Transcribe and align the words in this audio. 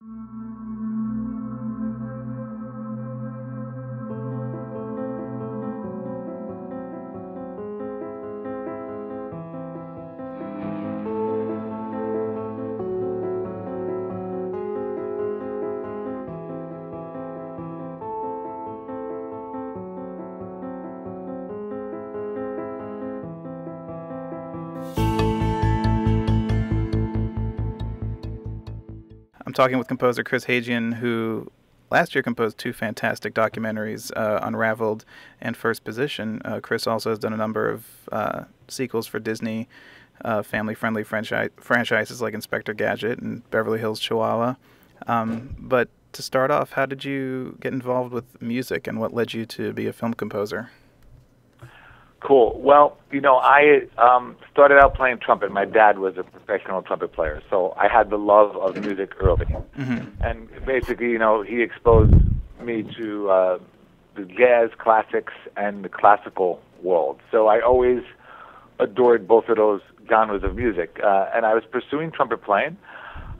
I'm 0.00 0.37
talking 29.58 29.76
with 29.76 29.88
composer 29.88 30.22
Chris 30.22 30.44
Hajian, 30.44 30.94
who 30.94 31.50
last 31.90 32.14
year 32.14 32.22
composed 32.22 32.58
two 32.58 32.72
fantastic 32.72 33.34
documentaries, 33.34 34.12
uh, 34.16 34.38
Unraveled 34.40 35.04
and 35.40 35.56
First 35.56 35.82
Position. 35.82 36.40
Uh, 36.44 36.60
Chris 36.60 36.86
also 36.86 37.10
has 37.10 37.18
done 37.18 37.32
a 37.32 37.36
number 37.36 37.68
of 37.68 37.84
uh, 38.12 38.44
sequels 38.68 39.08
for 39.08 39.18
Disney, 39.18 39.68
uh, 40.24 40.44
family-friendly 40.44 41.02
franchi- 41.02 41.48
franchises 41.56 42.22
like 42.22 42.34
Inspector 42.34 42.72
Gadget 42.74 43.18
and 43.18 43.50
Beverly 43.50 43.80
Hills 43.80 43.98
Chihuahua. 43.98 44.54
Um, 45.08 45.56
but 45.58 45.88
to 46.12 46.22
start 46.22 46.52
off, 46.52 46.70
how 46.70 46.86
did 46.86 47.04
you 47.04 47.58
get 47.60 47.72
involved 47.72 48.12
with 48.12 48.40
music, 48.40 48.86
and 48.86 49.00
what 49.00 49.12
led 49.12 49.34
you 49.34 49.44
to 49.46 49.72
be 49.72 49.88
a 49.88 49.92
film 49.92 50.14
composer? 50.14 50.70
Cool. 52.20 52.58
Well, 52.60 52.98
you 53.12 53.20
know, 53.20 53.36
I 53.36 53.82
um, 53.96 54.36
started 54.50 54.78
out 54.78 54.94
playing 54.94 55.18
trumpet. 55.18 55.52
My 55.52 55.64
dad 55.64 55.98
was 55.98 56.16
a 56.16 56.24
professional 56.24 56.82
trumpet 56.82 57.12
player, 57.12 57.42
so 57.48 57.74
I 57.76 57.86
had 57.86 58.10
the 58.10 58.18
love 58.18 58.56
of 58.56 58.76
music 58.76 59.12
early. 59.20 59.46
Mm-hmm. 59.46 60.22
And 60.22 60.48
basically, 60.66 61.10
you 61.10 61.18
know, 61.18 61.42
he 61.42 61.62
exposed 61.62 62.12
me 62.60 62.82
to 62.98 63.30
uh, 63.30 63.58
the 64.16 64.24
jazz 64.24 64.70
classics 64.78 65.32
and 65.56 65.84
the 65.84 65.88
classical 65.88 66.60
world. 66.82 67.20
So 67.30 67.46
I 67.46 67.60
always 67.60 68.02
adored 68.80 69.28
both 69.28 69.48
of 69.48 69.56
those 69.56 69.80
genres 70.08 70.42
of 70.42 70.56
music. 70.56 70.98
Uh, 71.02 71.28
and 71.32 71.46
I 71.46 71.54
was 71.54 71.62
pursuing 71.70 72.10
trumpet 72.10 72.42
playing. 72.42 72.76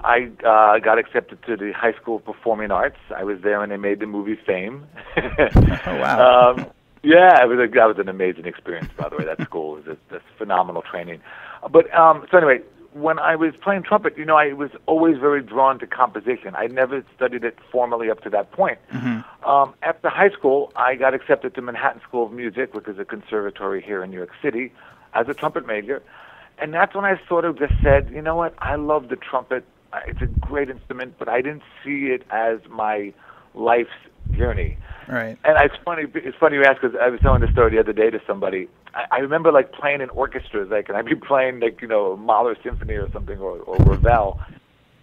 I 0.00 0.30
uh, 0.46 0.78
got 0.78 0.98
accepted 0.98 1.42
to 1.44 1.56
the 1.56 1.72
High 1.72 1.92
School 1.94 2.16
of 2.16 2.24
Performing 2.24 2.70
Arts. 2.70 2.98
I 3.14 3.24
was 3.24 3.40
there 3.42 3.58
when 3.58 3.70
they 3.70 3.76
made 3.76 3.98
the 3.98 4.06
movie 4.06 4.38
Fame. 4.46 4.86
oh 5.16 5.48
wow! 5.86 6.52
Um, 6.52 6.66
yeah, 7.08 7.42
it 7.42 7.48
was 7.48 7.58
a, 7.58 7.66
that 7.72 7.86
was 7.86 7.98
an 7.98 8.10
amazing 8.10 8.44
experience. 8.44 8.90
By 8.96 9.08
the 9.08 9.16
way, 9.16 9.24
that 9.24 9.40
school 9.44 9.72
was 9.76 9.86
a, 9.86 9.96
a 10.14 10.20
phenomenal 10.36 10.82
training. 10.82 11.22
But 11.70 11.92
um, 11.94 12.26
so 12.30 12.36
anyway, 12.36 12.60
when 12.92 13.18
I 13.18 13.34
was 13.34 13.54
playing 13.62 13.84
trumpet, 13.84 14.18
you 14.18 14.26
know, 14.26 14.36
I 14.36 14.52
was 14.52 14.70
always 14.84 15.16
very 15.16 15.40
drawn 15.40 15.78
to 15.78 15.86
composition. 15.86 16.54
I 16.54 16.66
never 16.66 17.02
studied 17.16 17.44
it 17.44 17.56
formally 17.72 18.10
up 18.10 18.20
to 18.24 18.30
that 18.30 18.52
point. 18.52 18.78
Mm-hmm. 18.92 19.48
Um, 19.48 19.72
after 19.82 20.10
high 20.10 20.28
school, 20.30 20.70
I 20.76 20.96
got 20.96 21.14
accepted 21.14 21.54
to 21.54 21.62
Manhattan 21.62 22.02
School 22.02 22.26
of 22.26 22.32
Music, 22.32 22.74
which 22.74 22.86
is 22.86 22.98
a 22.98 23.06
conservatory 23.06 23.80
here 23.80 24.02
in 24.04 24.10
New 24.10 24.18
York 24.18 24.32
City, 24.42 24.72
as 25.14 25.28
a 25.30 25.34
trumpet 25.34 25.66
major. 25.66 26.02
And 26.58 26.74
that's 26.74 26.94
when 26.94 27.06
I 27.06 27.18
sort 27.26 27.46
of 27.46 27.58
just 27.58 27.74
said, 27.82 28.10
you 28.10 28.20
know 28.20 28.36
what, 28.36 28.52
I 28.58 28.74
love 28.74 29.08
the 29.08 29.16
trumpet. 29.16 29.64
It's 30.06 30.20
a 30.20 30.26
great 30.26 30.68
instrument, 30.68 31.14
but 31.18 31.28
I 31.28 31.40
didn't 31.40 31.62
see 31.82 32.06
it 32.06 32.24
as 32.30 32.58
my 32.68 33.14
life's 33.54 33.90
journey. 34.38 34.76
Right. 35.08 35.38
And 35.44 35.56
it's 35.60 35.74
funny. 35.84 36.04
It's 36.14 36.36
funny 36.38 36.56
you 36.56 36.64
ask 36.64 36.80
because 36.80 36.96
I 37.00 37.08
was 37.08 37.20
telling 37.20 37.40
this 37.40 37.50
story 37.50 37.70
the 37.72 37.80
other 37.80 37.92
day 37.94 38.10
to 38.10 38.20
somebody. 38.26 38.68
I, 38.94 39.04
I 39.10 39.18
remember 39.18 39.50
like 39.50 39.72
playing 39.72 40.00
in 40.02 40.10
orchestras, 40.10 40.70
like, 40.70 40.88
and 40.88 40.96
I'd 40.98 41.06
be 41.06 41.14
playing 41.30 41.60
like 41.60 41.80
you 41.82 41.88
know 41.88 42.16
Mahler 42.16 42.56
Symphony 42.62 42.94
or 42.94 43.10
something 43.10 43.38
or, 43.38 43.58
or 43.58 43.76
Ravel, 43.84 44.38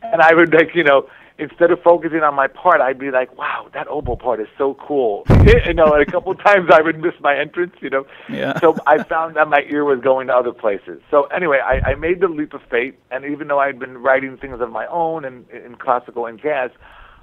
and 0.04 0.22
I 0.22 0.34
would 0.34 0.54
like 0.54 0.76
you 0.76 0.84
know 0.84 1.08
instead 1.38 1.70
of 1.70 1.82
focusing 1.82 2.22
on 2.22 2.34
my 2.34 2.48
part, 2.48 2.80
I'd 2.80 2.98
be 2.98 3.12
like, 3.12 3.38
wow, 3.38 3.68
that 3.74 3.88
oboe 3.90 4.16
part 4.16 4.40
is 4.40 4.48
so 4.58 4.76
cool. 4.76 5.24
you 5.46 5.74
know, 5.74 5.92
and 5.94 6.02
a 6.02 6.06
couple 6.06 6.32
of 6.32 6.40
times 6.44 6.70
I 6.72 6.82
would 6.82 7.00
miss 7.00 7.14
my 7.20 7.38
entrance. 7.38 7.76
You 7.82 7.90
know, 7.90 8.06
Yeah. 8.30 8.60
so 8.60 8.78
I 8.88 9.04
found 9.04 9.36
that 9.36 9.48
my 9.48 9.66
ear 9.70 9.84
was 9.84 10.00
going 10.00 10.28
to 10.28 10.34
other 10.36 10.54
places. 10.54 11.02
So 11.12 11.24
anyway, 11.26 11.60
I, 11.60 11.92
I 11.92 11.96
made 11.96 12.22
the 12.22 12.28
leap 12.28 12.54
of 12.54 12.62
faith, 12.70 12.96
and 13.12 13.26
even 13.26 13.48
though 13.48 13.60
I'd 13.60 13.80
been 13.80 13.98
writing 13.98 14.38
things 14.38 14.62
of 14.62 14.72
my 14.72 14.86
own 14.88 15.26
and 15.26 15.50
in 15.50 15.76
classical 15.76 16.26
and 16.26 16.40
jazz, 16.40 16.72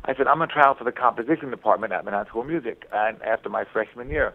I 0.04 0.14
said 0.14 0.26
I'm 0.26 0.38
gonna 0.38 0.52
try 0.52 0.64
out 0.64 0.78
for 0.78 0.84
the 0.84 0.92
composition 0.92 1.50
department 1.50 1.92
at 1.92 2.04
Manhattan 2.04 2.28
School 2.28 2.42
of 2.42 2.48
Music, 2.48 2.86
and 2.92 3.20
after 3.22 3.48
my 3.48 3.64
freshman 3.64 4.08
year, 4.08 4.34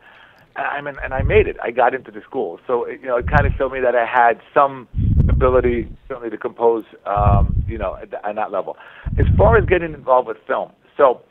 and 0.55 0.66
I 0.66 0.81
mean, 0.81 0.95
and 1.03 1.13
I 1.13 1.22
made 1.22 1.47
it. 1.47 1.57
I 1.61 1.72
got 1.72 1.94
into 1.94 2.11
the 2.11 2.22
school, 2.22 2.59
so 2.66 2.85
it, 2.85 3.01
you 3.01 3.07
know, 3.07 3.17
it 3.17 3.28
kind 3.28 3.45
of 3.45 3.53
showed 3.57 3.72
me 3.72 3.79
that 3.81 3.95
I 3.95 4.06
had 4.06 4.39
some 4.53 4.88
ability, 5.29 5.88
certainly 6.07 6.29
to 6.29 6.38
compose, 6.38 6.85
um, 7.06 7.63
you 7.67 7.77
know, 7.77 7.95
at, 8.01 8.13
at 8.13 8.35
that 8.35 8.51
level. 8.51 8.77
As 9.19 9.25
far 9.38 9.57
as 9.57 9.66
getting 9.66 9.94
involved 9.94 10.27
with 10.27 10.38
film, 10.47 10.72
so 10.95 11.22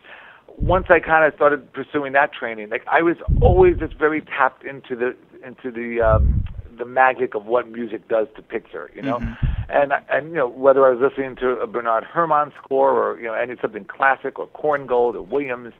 once 0.58 0.86
I 0.88 1.00
kind 1.00 1.24
of 1.24 1.34
started 1.34 1.72
pursuing 1.72 2.12
that 2.12 2.32
training, 2.32 2.70
like 2.70 2.84
I 2.90 3.02
was 3.02 3.16
always 3.40 3.78
just 3.78 3.94
very 3.94 4.20
tapped 4.20 4.64
into 4.64 4.96
the 4.96 5.16
into 5.46 5.70
the 5.70 6.00
um, 6.00 6.44
the 6.76 6.84
magic 6.84 7.34
of 7.34 7.46
what 7.46 7.68
music 7.68 8.08
does 8.08 8.26
to 8.36 8.42
picture, 8.42 8.90
you 8.94 9.02
know, 9.02 9.18
and 9.68 9.92
and 10.10 10.28
you 10.28 10.36
know 10.36 10.48
whether 10.48 10.86
I 10.86 10.90
was 10.90 11.00
listening 11.00 11.36
to 11.36 11.50
a 11.58 11.66
Bernard 11.66 12.04
Herrmann 12.04 12.52
score 12.62 12.92
or 12.92 13.18
you 13.18 13.26
know 13.26 13.34
any 13.34 13.54
something 13.60 13.84
classic 13.84 14.38
or 14.38 14.46
Korngold 14.48 15.14
or 15.14 15.22
Williams, 15.22 15.74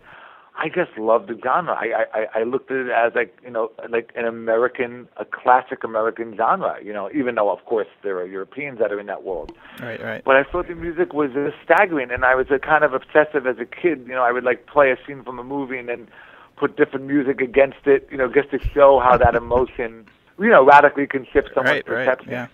I 0.59 0.69
just 0.69 0.97
loved 0.99 1.29
the 1.29 1.39
genre. 1.43 1.75
I, 1.75 2.05
I 2.13 2.41
I 2.41 2.43
looked 2.43 2.71
at 2.71 2.79
it 2.79 2.91
as 2.91 3.13
like 3.15 3.37
you 3.43 3.51
know 3.51 3.71
like 3.89 4.11
an 4.17 4.25
American, 4.25 5.07
a 5.19 5.25
classic 5.25 5.85
American 5.85 6.37
genre. 6.37 6.79
You 6.83 6.93
know, 6.93 7.11
even 7.15 7.35
though 7.37 7.51
of 7.51 7.65
course 7.67 7.89
there 8.03 8.17
are 8.17 8.27
Europeans 8.27 8.79
that 8.79 8.93
are 8.93 8.99
in 8.99 9.07
that 9.07 9.23
world. 9.23 9.53
Right. 9.81 10.03
Right. 10.03 10.25
But 10.25 10.37
I 10.37 10.45
thought 10.45 10.67
the 10.67 10.75
music 10.75 11.13
was 11.13 11.31
uh, 11.37 11.51
staggering, 11.63 12.11
and 12.11 12.25
I 12.25 12.35
was 12.35 12.47
a 12.51 12.59
kind 12.59 12.85
of 12.85 12.93
obsessive 12.93 13.47
as 13.47 13.59
a 13.59 13.67
kid. 13.67 14.07
You 14.09 14.15
know, 14.15 14.23
I 14.23 14.33
would 14.33 14.45
like 14.45 14.67
play 14.67 14.91
a 14.91 14.97
scene 15.07 15.23
from 15.23 15.39
a 15.39 15.45
movie 15.45 15.79
and 15.79 15.89
then 15.89 16.09
put 16.57 16.77
different 16.77 17.07
music 17.07 17.41
against 17.41 17.87
it. 17.87 18.09
You 18.11 18.17
know, 18.17 18.33
just 18.33 18.51
to 18.51 18.59
show 18.75 18.99
how 18.99 19.17
that 19.19 19.35
emotion, 19.43 20.07
you 20.41 20.49
know, 20.51 20.65
radically 20.65 21.07
can 21.07 21.27
shift 21.33 21.51
someone's 21.55 21.87
Right. 21.87 22.09
Right. 22.09 22.19
Yeah. 22.27 22.49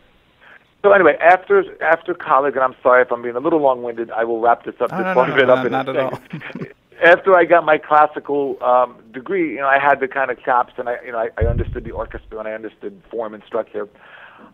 So 0.82 0.92
anyway, 0.92 1.16
after 1.20 1.62
after 1.82 2.12
college, 2.12 2.54
and 2.54 2.64
I'm 2.64 2.74
sorry 2.82 3.02
if 3.02 3.12
I'm 3.12 3.22
being 3.22 3.36
a 3.36 3.40
little 3.40 3.60
long-winded, 3.60 4.10
I 4.10 4.24
will 4.24 4.40
wrap 4.40 4.64
this 4.64 4.74
up, 4.80 4.90
this 4.90 4.98
no, 4.98 5.14
no, 5.14 5.36
no, 5.36 5.54
up 5.54 5.70
not 5.70 5.88
at 5.88 5.96
all. 5.96 6.20
after 7.02 7.36
I 7.36 7.44
got 7.44 7.64
my 7.64 7.78
classical 7.78 8.62
um, 8.62 8.96
degree, 9.12 9.52
you 9.52 9.58
know, 9.58 9.66
I 9.66 9.78
had 9.78 10.00
the 10.00 10.08
kind 10.08 10.30
of 10.30 10.42
chops, 10.42 10.72
and 10.78 10.88
I, 10.88 10.96
you 11.04 11.12
know, 11.12 11.18
I, 11.18 11.30
I 11.36 11.44
understood 11.46 11.84
the 11.84 11.90
orchestra 11.90 12.38
and 12.38 12.48
I 12.48 12.52
understood 12.52 13.00
form 13.10 13.34
and 13.34 13.42
structure. 13.46 13.88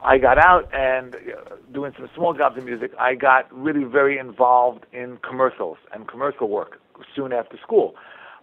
I 0.02 0.18
got 0.18 0.38
out 0.38 0.68
and 0.74 1.14
uh, 1.14 1.56
doing 1.72 1.92
some 1.96 2.08
small 2.14 2.34
jobs 2.34 2.58
in 2.58 2.64
music. 2.64 2.92
I 2.98 3.14
got 3.14 3.52
really 3.52 3.84
very 3.84 4.18
involved 4.18 4.84
in 4.92 5.18
commercials 5.18 5.78
and 5.92 6.06
commercial 6.06 6.48
work 6.48 6.80
soon 7.14 7.32
after 7.32 7.58
school. 7.58 7.94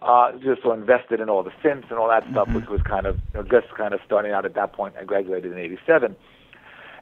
Uh, 0.02 0.32
just 0.32 0.62
so 0.62 0.72
invested 0.72 1.20
in 1.20 1.30
all 1.30 1.42
the 1.42 1.50
synths 1.64 1.88
and 1.88 1.98
all 1.98 2.08
that 2.08 2.22
stuff, 2.30 2.46
which 2.52 2.66
was 2.66 2.82
kind 2.82 3.06
of 3.06 3.16
you 3.32 3.40
know, 3.40 3.42
just 3.42 3.74
kind 3.76 3.94
of 3.94 4.00
starting 4.04 4.30
out 4.30 4.44
at 4.44 4.54
that 4.54 4.72
point. 4.74 4.94
I 5.00 5.04
graduated 5.04 5.50
in 5.50 5.58
'87, 5.58 6.14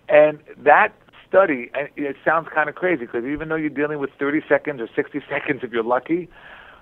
and 0.09 0.39
that 0.59 0.93
study, 1.29 1.71
and 1.75 1.89
it 1.97 2.17
sounds 2.25 2.49
kind 2.55 2.69
of 2.69 2.75
crazy 2.75 3.07
because 3.07 3.25
even 3.25 3.49
though 3.49 3.57
you're 3.57 3.71
dealing 3.71 3.99
with 3.99 4.11
30 4.19 4.43
seconds 4.49 4.81
or 4.81 4.89
60 4.95 5.21
seconds 5.29 5.61
if 5.63 5.73
you're 5.73 5.83
lucky, 5.83 6.29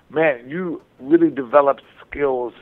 man, 0.09 0.49
you 0.49 0.81
really 0.99 1.29
develop 1.29 1.79
skills 2.07 2.53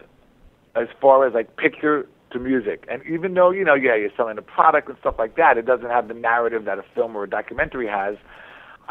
as 0.76 0.88
far 1.02 1.28
as 1.28 1.34
like 1.34 1.58
picture 1.58 2.08
to 2.32 2.40
music. 2.40 2.86
And 2.90 3.02
even 3.06 3.34
though, 3.34 3.52
you 3.52 3.64
know, 3.64 3.74
yeah, 3.74 3.96
you're 3.96 4.10
selling 4.16 4.38
a 4.38 4.42
product 4.42 4.88
and 4.88 4.98
stuff 5.00 5.16
like 5.20 5.36
that, 5.36 5.58
it 5.58 5.66
doesn't 5.66 5.90
have 5.90 6.08
the 6.08 6.14
narrative 6.14 6.66
that 6.66 6.80
a 6.80 6.84
film 6.96 7.16
or 7.16 7.24
a 7.26 7.30
documentary 7.30 7.88
has. 7.88 8.16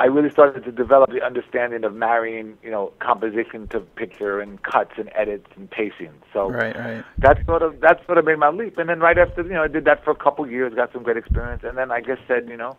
I 0.00 0.06
really 0.06 0.30
started 0.30 0.64
to 0.64 0.72
develop 0.72 1.10
the 1.10 1.22
understanding 1.22 1.84
of 1.84 1.94
marrying, 1.94 2.56
you 2.62 2.70
know, 2.70 2.90
composition 3.00 3.68
to 3.68 3.80
picture 3.80 4.40
and 4.40 4.62
cuts 4.62 4.92
and 4.96 5.10
edits 5.14 5.46
and 5.56 5.70
pacing. 5.70 6.14
So 6.32 6.50
Right. 6.50 6.74
Right. 6.74 7.04
that 7.18 7.44
sort 7.44 7.60
of 7.60 7.80
that 7.80 8.00
sort 8.06 8.16
of 8.16 8.24
made 8.24 8.38
my 8.38 8.48
leap. 8.48 8.78
And 8.78 8.88
then 8.88 9.00
right 9.00 9.18
after, 9.18 9.42
you 9.42 9.50
know, 9.50 9.62
I 9.62 9.68
did 9.68 9.84
that 9.84 10.02
for 10.02 10.10
a 10.10 10.14
couple 10.16 10.42
of 10.42 10.50
years, 10.50 10.72
got 10.72 10.90
some 10.94 11.02
great 11.02 11.18
experience, 11.18 11.64
and 11.64 11.76
then 11.76 11.90
I 11.92 12.00
just 12.00 12.22
said, 12.26 12.48
you 12.48 12.56
know, 12.56 12.78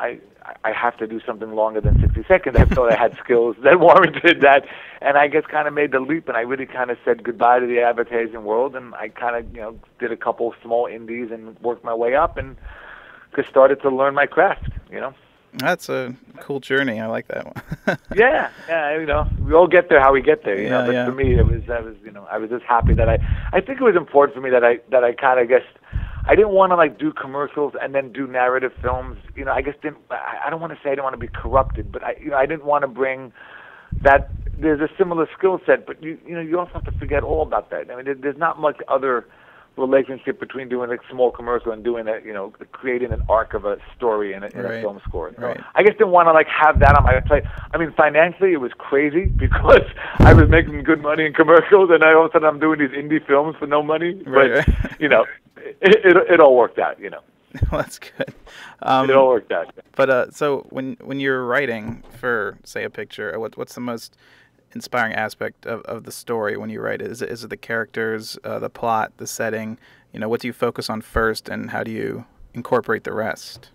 I 0.00 0.18
I 0.64 0.72
have 0.72 0.96
to 0.96 1.06
do 1.06 1.20
something 1.24 1.52
longer 1.54 1.80
than 1.80 2.00
60 2.00 2.24
seconds. 2.26 2.56
I 2.56 2.64
thought 2.64 2.92
I 2.92 2.96
had 2.96 3.16
skills 3.22 3.54
that 3.62 3.78
warranted 3.78 4.40
that, 4.40 4.66
and 5.00 5.16
I 5.16 5.28
just 5.28 5.46
kind 5.46 5.68
of 5.68 5.74
made 5.74 5.92
the 5.92 6.00
leap, 6.00 6.26
and 6.26 6.36
I 6.36 6.40
really 6.40 6.66
kind 6.66 6.90
of 6.90 6.98
said 7.04 7.22
goodbye 7.22 7.60
to 7.60 7.66
the 7.66 7.80
advertising 7.80 8.42
world, 8.42 8.74
and 8.74 8.92
I 8.96 9.10
kind 9.10 9.36
of, 9.36 9.54
you 9.54 9.60
know, 9.60 9.78
did 10.00 10.10
a 10.10 10.16
couple 10.16 10.52
small 10.64 10.86
indies 10.86 11.30
and 11.30 11.56
worked 11.60 11.84
my 11.84 11.94
way 11.94 12.16
up, 12.16 12.36
and 12.36 12.56
just 13.36 13.48
started 13.48 13.80
to 13.82 13.88
learn 13.88 14.14
my 14.14 14.26
craft, 14.26 14.70
you 14.90 14.98
know. 14.98 15.14
That's 15.58 15.88
a 15.88 16.14
cool 16.40 16.60
journey. 16.60 17.00
I 17.00 17.06
like 17.06 17.28
that 17.28 17.44
one. 17.46 17.98
yeah, 18.14 18.50
yeah, 18.68 18.98
you 18.98 19.06
know, 19.06 19.26
we 19.40 19.54
all 19.54 19.66
get 19.66 19.88
there 19.88 20.00
how 20.00 20.12
we 20.12 20.20
get 20.20 20.44
there, 20.44 20.60
you 20.60 20.68
know. 20.68 20.84
But 20.84 20.92
yeah. 20.92 21.06
for 21.06 21.12
me, 21.12 21.38
it 21.38 21.46
was, 21.46 21.62
I 21.70 21.80
was, 21.80 21.94
you 22.04 22.10
know, 22.10 22.26
I 22.30 22.36
was 22.38 22.50
just 22.50 22.64
happy 22.64 22.94
that 22.94 23.08
I, 23.08 23.18
I 23.52 23.60
think 23.60 23.80
it 23.80 23.84
was 23.84 23.96
important 23.96 24.34
for 24.34 24.42
me 24.42 24.50
that 24.50 24.64
I, 24.64 24.80
that 24.90 25.02
I 25.02 25.12
kind 25.12 25.40
of 25.40 25.48
just, 25.48 25.66
I 26.26 26.34
didn't 26.34 26.50
want 26.50 26.72
to 26.72 26.76
like 26.76 26.98
do 26.98 27.12
commercials 27.12 27.72
and 27.80 27.94
then 27.94 28.12
do 28.12 28.26
narrative 28.26 28.72
films. 28.82 29.18
You 29.34 29.44
know, 29.44 29.52
I 29.52 29.62
just 29.62 29.80
didn't. 29.80 29.98
I, 30.10 30.46
I 30.46 30.50
don't 30.50 30.60
want 30.60 30.72
to 30.72 30.78
say 30.82 30.90
I 30.90 30.92
didn't 30.92 31.04
want 31.04 31.14
to 31.14 31.20
be 31.20 31.28
corrupted, 31.28 31.90
but 31.90 32.02
I, 32.04 32.16
you 32.20 32.30
know, 32.30 32.36
I 32.36 32.46
didn't 32.46 32.66
want 32.66 32.82
to 32.82 32.88
bring 32.88 33.32
that. 34.02 34.30
There's 34.58 34.80
a 34.80 34.88
similar 34.98 35.28
skill 35.36 35.60
set, 35.64 35.86
but 35.86 36.02
you, 36.02 36.18
you 36.26 36.34
know, 36.34 36.40
you 36.40 36.58
also 36.58 36.72
have 36.72 36.84
to 36.84 36.98
forget 36.98 37.22
all 37.22 37.42
about 37.42 37.70
that. 37.70 37.90
I 37.90 37.96
mean, 37.96 38.04
there, 38.04 38.14
there's 38.14 38.38
not 38.38 38.58
much 38.58 38.78
other 38.88 39.26
relationship 39.76 40.40
between 40.40 40.68
doing 40.68 40.90
a 40.90 40.96
small 41.10 41.30
commercial 41.30 41.70
and 41.72 41.84
doing 41.84 42.08
a 42.08 42.18
you 42.24 42.32
know 42.32 42.50
creating 42.72 43.12
an 43.12 43.22
arc 43.28 43.54
of 43.54 43.64
a 43.64 43.76
story 43.96 44.32
in 44.32 44.42
a, 44.42 44.46
in 44.48 44.62
Right. 44.62 44.74
a 44.78 44.80
film 44.80 45.00
score. 45.06 45.32
So 45.36 45.42
Right. 45.42 45.60
I 45.74 45.82
just 45.82 45.98
didn't 45.98 46.12
want 46.12 46.28
to 46.28 46.32
like 46.32 46.48
have 46.48 46.78
that 46.80 46.96
on 46.96 47.04
my 47.04 47.20
plate. 47.20 47.44
I 47.72 47.78
mean, 47.78 47.92
financially 47.96 48.52
it 48.52 48.60
was 48.60 48.72
crazy 48.78 49.26
because 49.46 49.82
I 50.20 50.32
was 50.32 50.48
making 50.48 50.82
good 50.82 51.02
money 51.02 51.26
in 51.26 51.32
commercials, 51.34 51.90
and 51.90 52.02
I 52.02 52.14
all 52.14 52.24
of 52.26 52.30
a 52.30 52.32
sudden 52.32 52.48
I'm 52.48 52.58
doing 52.60 52.78
these 52.78 52.90
indie 52.90 53.24
films 53.26 53.56
for 53.58 53.66
no 53.66 53.82
money. 53.82 54.14
Right, 54.26 54.64
but 54.64 54.74
right. 54.74 54.96
you 55.00 55.08
know, 55.08 55.24
it, 55.56 55.94
it 56.04 56.16
it 56.34 56.40
all 56.40 56.56
worked 56.56 56.78
out. 56.78 56.98
You 56.98 57.10
know, 57.10 57.20
well, 57.70 57.82
that's 57.82 57.98
good. 57.98 58.34
Um, 58.82 59.10
it 59.10 59.16
all 59.16 59.28
worked 59.28 59.52
out. 59.52 59.74
But 59.94 60.10
uh, 60.10 60.30
so 60.30 60.66
when 60.70 60.96
when 61.02 61.20
you're 61.20 61.44
writing 61.44 62.02
for 62.18 62.58
say 62.64 62.84
a 62.84 62.90
picture, 62.90 63.34
uh, 63.34 63.38
what 63.38 63.56
what's 63.56 63.74
the 63.74 63.80
most 63.80 64.16
inspiring 64.76 65.14
aspect 65.14 65.66
of, 65.66 65.80
of 65.82 66.04
the 66.04 66.12
story 66.12 66.56
when 66.56 66.70
you 66.70 66.80
write 66.80 67.00
it? 67.02 67.10
Is 67.10 67.22
it 67.22 67.30
is 67.30 67.42
it 67.44 67.50
the 67.50 67.56
characters, 67.56 68.38
uh, 68.44 68.58
the 68.60 68.70
plot, 68.70 69.12
the 69.16 69.26
setting? 69.26 69.78
You 70.12 70.20
know, 70.20 70.28
what 70.28 70.40
do 70.40 70.46
you 70.46 70.52
focus 70.52 70.88
on 70.88 71.00
first, 71.00 71.48
and 71.48 71.70
how 71.70 71.82
do 71.82 71.90
you 71.90 72.24
incorporate 72.54 73.04
the 73.04 73.12
rest? 73.12 73.70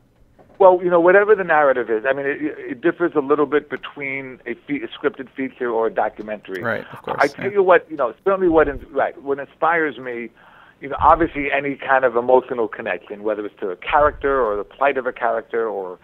Well, 0.59 0.80
you 0.83 0.92
know, 0.92 1.00
whatever 1.00 1.33
the 1.36 1.44
narrative 1.44 1.89
is, 1.89 2.03
I 2.07 2.13
mean, 2.13 2.27
it, 2.27 2.38
it 2.42 2.81
differs 2.81 3.13
a 3.15 3.19
little 3.19 3.48
bit 3.48 3.68
between 3.68 4.39
a, 4.45 4.53
fe- 4.53 4.81
a 4.83 4.89
scripted 4.95 5.27
feature 5.36 5.71
or 5.71 5.88
a 5.88 5.89
documentary. 5.92 6.62
Right, 6.62 6.86
of 6.94 7.01
course, 7.01 7.18
I 7.19 7.27
tell 7.27 7.45
yeah. 7.45 7.51
you 7.54 7.63
what, 7.63 7.89
you 7.89 7.97
know, 7.97 8.13
certainly 8.24 8.47
what 8.47 8.68
in, 8.68 8.77
right 8.92 9.19
what 9.24 9.39
inspires 9.39 9.97
me, 9.97 10.30
you 10.80 10.89
know, 10.89 10.97
obviously 11.00 11.51
any 11.51 11.75
kind 11.75 12.06
of 12.06 12.15
emotional 12.15 12.68
connection, 12.68 13.24
whether 13.24 13.44
it's 13.45 13.59
to 13.59 13.69
a 13.69 13.75
character 13.75 14.39
or 14.39 14.56
the 14.56 14.63
plight 14.63 14.97
of 14.97 15.07
a 15.07 15.13
character, 15.13 15.68
or, 15.68 15.97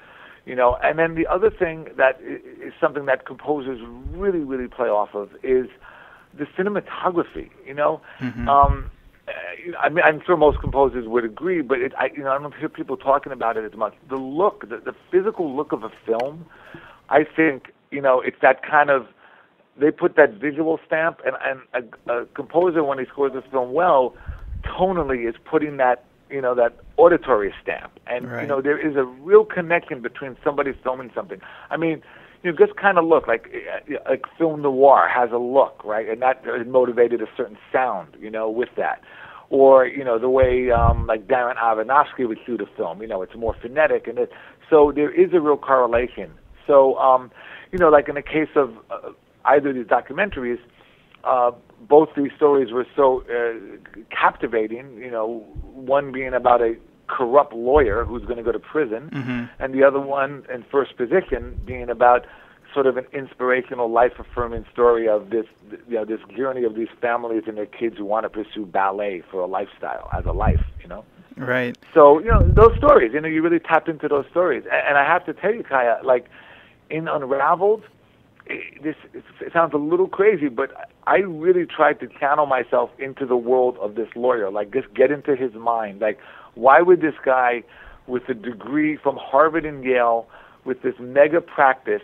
you 0.48 0.56
know, 0.56 0.78
and 0.82 0.98
then 0.98 1.16
the 1.16 1.28
other 1.28 1.50
thing 1.50 1.90
that 1.98 2.20
is 2.22 2.74
something 2.80 3.06
that 3.06 3.26
composers 3.26 3.80
really, 4.12 4.40
really 4.40 4.68
play 4.68 4.88
off 4.88 5.14
of 5.14 5.30
is 5.44 5.68
the 6.34 6.46
cinematography. 6.58 7.50
You 7.66 7.74
know, 7.74 8.02
Mhm. 8.22 8.48
um, 8.48 8.90
know, 9.72 9.78
I 9.80 9.90
mean, 9.90 10.04
I'm 10.04 10.22
sure 10.26 10.38
most 10.38 10.60
composers 10.60 11.08
would 11.08 11.26
agree, 11.26 11.62
but 11.62 11.80
it, 11.80 11.94
I, 11.98 12.10
you 12.16 12.24
know, 12.24 12.32
I 12.32 12.40
don't 12.40 12.56
hear 12.56 12.70
people 12.70 12.98
talking 12.98 13.32
about 13.32 13.58
it 13.58 13.66
as 13.66 13.78
much. 13.78 13.94
The 14.10 14.16
look, 14.16 14.70
the, 14.70 14.78
the 14.78 14.96
physical 15.12 15.54
look 15.56 15.72
of 15.72 15.84
a 15.84 15.90
film, 16.06 16.46
I 17.10 17.24
think, 17.24 17.74
you 17.92 18.02
know, 18.02 18.22
it's 18.22 18.38
that 18.42 18.64
kind 18.64 18.90
of 18.90 19.08
they 19.80 19.92
put 19.92 20.16
that 20.16 20.34
visual 20.34 20.80
stamp, 20.86 21.22
and 21.26 21.36
and 21.44 21.92
a, 22.08 22.22
a 22.22 22.26
composer 22.28 22.84
when 22.84 22.98
he 22.98 23.06
scores 23.06 23.34
this 23.34 23.44
film 23.52 23.74
well, 23.74 24.16
tonally 24.64 25.28
is 25.30 25.36
putting 25.46 25.78
that 25.78 26.06
you 26.30 26.42
know 26.42 26.56
that 26.56 26.76
auditory 26.98 27.54
stamp, 27.62 28.00
and 28.08 28.26
you 28.42 28.48
know 28.48 28.62
there 28.62 28.78
is 28.78 28.96
a 28.96 29.04
real 29.04 29.46
connection 29.46 30.02
between 30.02 30.38
somebody 30.44 30.74
filming 30.84 31.12
something. 31.14 31.42
I 31.70 31.78
mean. 31.78 32.02
You 32.44 32.52
know, 32.52 32.58
just 32.66 32.78
kind 32.78 33.00
of 33.00 33.06
look 33.06 33.28
like 33.28 33.52
uh, 33.52 33.98
like 34.08 34.26
film 34.38 34.62
noir 34.62 35.10
has 35.10 35.32
a 35.32 35.40
look, 35.40 35.82
right? 35.84 36.08
And 36.08 36.22
that 36.22 36.46
motivated 36.68 37.20
a 37.20 37.26
certain 37.36 37.58
sound, 37.74 38.16
you 38.20 38.30
know, 38.30 38.48
with 38.48 38.70
that. 38.78 39.02
Or 39.50 39.88
you 39.88 40.04
know 40.04 40.20
the 40.20 40.30
way 40.30 40.70
um, 40.70 41.08
like 41.08 41.28
Darren 41.28 41.58
Aronofsky 41.58 42.28
would 42.28 42.38
shoot 42.46 42.62
a 42.62 42.68
film. 42.78 43.02
You 43.02 43.08
know, 43.08 43.24
it's 43.24 43.36
more 43.36 43.56
phonetic, 43.60 44.08
and 44.08 44.20
it, 44.20 44.32
so 44.70 44.92
there 44.94 45.12
is 45.12 45.34
a 45.34 45.42
real 45.42 45.58
correlation. 45.58 46.32
So 46.68 46.96
um, 47.00 47.32
you 47.72 47.80
know, 47.80 47.90
like 47.90 48.08
in 48.08 48.16
the 48.16 48.22
case 48.22 48.50
of 48.56 48.72
uh, 48.92 49.10
either 49.46 49.70
of 49.70 49.76
these 49.76 49.86
documentaries, 49.86 50.60
uh, 51.28 51.52
both 51.96 52.10
these 52.16 52.32
stories 52.36 52.72
were 52.72 52.88
so 52.96 53.24
uh, 53.30 53.54
captivating. 54.10 54.86
You 54.98 55.12
know, 55.12 55.28
one 55.74 56.12
being 56.12 56.34
about 56.34 56.62
a 56.62 56.76
corrupt 57.08 57.54
lawyer 57.54 58.04
who's 58.04 58.26
going 58.30 58.38
to 58.38 58.44
go 58.44 58.52
to 58.52 58.60
prison, 58.60 59.10
Mhm. 59.14 59.50
and 59.60 59.74
the 59.74 59.84
other 59.84 60.00
one 60.00 60.46
in 60.54 60.64
first 60.64 60.98
position 60.98 61.42
being 61.66 61.90
about 61.90 62.26
sort 62.74 62.86
of 62.86 62.98
an 62.98 63.06
inspirational, 63.14 63.90
life-affirming 63.90 64.66
story 64.74 65.08
of 65.08 65.30
this, 65.30 65.46
you 65.90 65.96
know, 65.98 66.06
this 66.06 66.20
journey 66.36 66.64
of 66.64 66.76
these 66.76 66.90
families 67.02 67.44
and 67.48 67.58
their 67.58 67.66
kids 67.66 67.98
who 67.98 68.06
want 68.06 68.24
to 68.28 68.30
pursue 68.30 68.66
ballet 68.66 69.22
for 69.32 69.40
a 69.40 69.48
lifestyle 69.48 70.10
as 70.18 70.26
a 70.26 70.34
life. 70.34 70.64
You 70.84 70.90
know. 70.90 71.04
Right. 71.38 71.78
So 71.94 72.20
you 72.20 72.30
know 72.34 72.42
those 72.62 72.76
stories. 72.78 73.14
You 73.14 73.22
know, 73.22 73.30
you 73.30 73.42
really 73.42 73.60
tapped 73.60 73.88
into 73.88 74.08
those 74.08 74.26
stories, 74.30 74.64
and 74.72 74.98
I 74.98 75.06
have 75.14 75.24
to 75.26 75.34
tell 75.34 75.54
you, 75.54 75.64
Kaya, 75.64 76.00
like 76.04 76.26
in 76.90 77.08
Unraveled, 77.08 77.84
this 78.84 78.96
it 79.14 79.54
sounds 79.54 79.74
a 79.74 79.78
little 79.78 80.08
crazy, 80.08 80.50
but 80.50 80.90
I 81.06 81.18
really 81.18 81.66
tried 81.66 82.00
to 82.00 82.08
channel 82.20 82.46
myself 82.46 82.90
into 83.00 83.26
the 83.26 83.38
world 83.38 83.78
of 83.82 83.96
this 83.96 84.10
lawyer. 84.16 84.50
Like, 84.50 84.74
just 84.74 84.94
get 84.94 85.12
into 85.12 85.36
his 85.36 85.54
mind. 85.54 86.02
Like, 86.02 86.20
why 86.56 86.82
would 86.82 87.02
this 87.02 87.16
guy, 87.24 87.64
with 88.08 88.24
a 88.30 88.34
degree 88.34 88.98
from 88.98 89.18
Harvard 89.18 89.66
and 89.66 89.84
Yale, 89.84 90.28
with 90.66 90.82
this 90.82 90.96
mega 91.00 91.42
practice, 91.42 92.02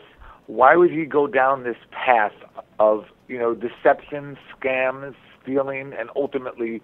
why 0.48 0.76
would 0.76 0.92
he 0.92 1.06
go 1.06 1.28
down 1.28 1.64
this 1.64 1.78
path 1.92 2.34
of 2.80 3.06
you 3.28 3.38
know 3.40 3.54
deception, 3.54 4.38
scams, 4.56 5.16
stealing, 5.42 5.94
and 5.98 6.10
ultimately 6.16 6.82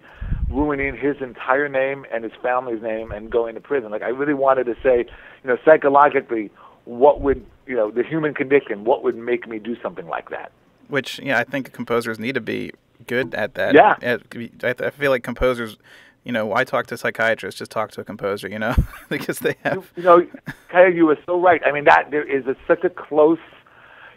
ruining 0.50 0.96
his 0.96 1.16
entire 1.20 1.68
name 1.68 2.04
and 2.12 2.24
his 2.24 2.32
family's 2.42 2.82
name 2.82 3.12
and 3.12 3.30
going 3.30 3.54
to 3.54 3.60
prison? 3.60 3.90
Like 3.90 4.02
I 4.02 4.08
really 4.08 4.34
wanted 4.34 4.64
to 4.64 4.74
say, 4.82 5.06
you 5.42 5.50
know, 5.50 5.56
psychologically, 5.64 6.50
what 6.90 7.20
would 7.20 7.46
you 7.66 7.76
know 7.76 7.90
the 7.90 8.02
human 8.02 8.34
condition? 8.34 8.84
What 8.84 9.04
would 9.04 9.16
make 9.16 9.46
me 9.46 9.60
do 9.60 9.76
something 9.80 10.08
like 10.08 10.30
that? 10.30 10.50
Which 10.88 11.20
yeah, 11.20 11.38
I 11.38 11.44
think 11.44 11.72
composers 11.72 12.18
need 12.18 12.34
to 12.34 12.40
be 12.40 12.72
good 13.06 13.32
at 13.34 13.54
that. 13.54 13.74
Yeah. 13.74 13.94
I, 14.02 14.90
feel 14.90 15.10
like 15.10 15.22
composers. 15.22 15.76
You 16.24 16.32
know, 16.32 16.44
why 16.44 16.64
talk 16.64 16.86
to 16.88 16.98
psychiatrists? 16.98 17.58
Just 17.58 17.70
talk 17.70 17.92
to 17.92 18.00
a 18.00 18.04
composer. 18.04 18.48
You 18.48 18.58
know, 18.58 18.74
because 19.08 19.38
they 19.38 19.50
You, 19.50 19.70
have. 19.70 19.92
you 19.96 20.02
know, 20.02 20.26
Kaya, 20.68 20.90
you 20.90 21.06
were 21.06 21.18
so 21.26 21.40
right. 21.40 21.62
I 21.64 21.70
mean, 21.70 21.84
that 21.84 22.10
there 22.10 22.24
is 22.24 22.44
a, 22.46 22.56
such 22.66 22.82
a 22.84 22.90
close, 22.90 23.38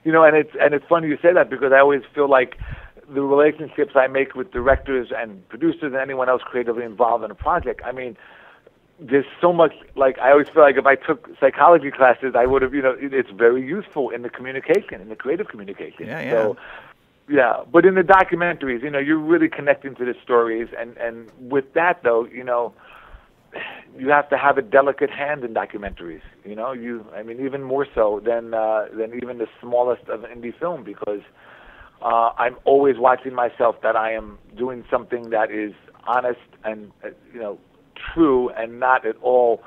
you 0.04 0.12
know, 0.12 0.24
and 0.24 0.36
it's 0.36 0.52
and 0.60 0.74
it's 0.74 0.86
funny 0.90 1.08
you 1.08 1.18
say 1.22 1.32
that 1.32 1.50
because 1.52 1.72
I 1.72 1.80
always 1.80 2.02
feel 2.14 2.28
like 2.30 2.58
the 3.08 3.22
relationships 3.22 3.92
I 3.96 4.08
make 4.08 4.34
with 4.34 4.52
directors 4.52 5.10
and 5.16 5.48
producers 5.48 5.94
and 5.94 5.96
anyone 5.96 6.28
else 6.28 6.42
creatively 6.44 6.84
involved 6.84 7.24
in 7.24 7.30
a 7.30 7.36
project. 7.36 7.82
I 7.86 7.92
mean, 7.92 8.18
there's 9.04 9.26
so 9.42 9.52
much 9.52 9.74
like 9.96 10.18
I 10.20 10.32
always 10.32 10.48
feel 10.48 10.64
like 10.64 10.78
if 10.78 10.86
I 10.86 10.96
took 10.96 11.30
psychology 11.40 11.92
classes, 11.92 12.34
I 12.36 12.46
would 12.46 12.62
have, 12.62 12.74
you 12.74 12.82
know, 12.82 12.96
it's 12.98 13.30
very 13.32 13.62
useful 13.62 14.10
in 14.10 14.22
the 14.22 14.30
communication, 14.30 15.02
in 15.02 15.10
the 15.10 15.16
creative 15.16 15.48
communication. 15.50 16.08
Yeah, 16.08 16.22
yeah. 16.22 16.32
So, 16.32 16.58
yeah, 17.30 17.64
but 17.72 17.86
in 17.86 17.96
the 17.96 18.02
documentaries, 18.02 18.82
you 18.82 18.90
know, 18.90 19.00
you're 19.00 19.18
really 19.18 19.50
connecting 19.50 19.96
to 19.96 20.06
the 20.06 20.16
stories, 20.24 20.70
and 20.78 20.96
and 20.98 21.30
with 21.40 21.74
that 21.74 22.04
though, 22.04 22.26
you 22.26 22.44
know, 22.44 22.74
you 23.98 24.10
have 24.10 24.30
to 24.30 24.38
have 24.38 24.58
a 24.58 24.62
delicate 24.62 25.10
hand 25.10 25.44
in 25.44 25.54
documentaries. 25.54 26.22
You 26.46 26.56
know, 26.56 26.72
you 26.72 27.06
I 27.14 27.24
mean 27.24 27.46
even 27.46 27.64
more 27.64 27.88
so 27.94 28.22
than 28.26 28.54
uh, 28.54 28.88
than 28.94 29.14
even 29.22 29.38
the 29.38 29.48
smallest 29.62 30.08
of 30.08 30.22
indie 30.22 30.58
film 30.58 30.84
because 30.84 31.22
uh, 32.02 32.32
I'm 32.38 32.58
always 32.64 32.98
watching 32.98 33.34
myself 33.34 33.82
that 33.84 33.96
I 33.96 34.14
am 34.14 34.38
doing 34.58 34.86
something 34.90 35.30
that 35.30 35.52
is 35.52 35.74
honest 36.06 36.40
and 36.64 36.92
uh, 37.04 37.10
you 37.34 37.40
know 37.40 37.58
true 38.14 38.50
and 38.50 38.80
not 38.80 39.06
at 39.06 39.16
all 39.22 39.62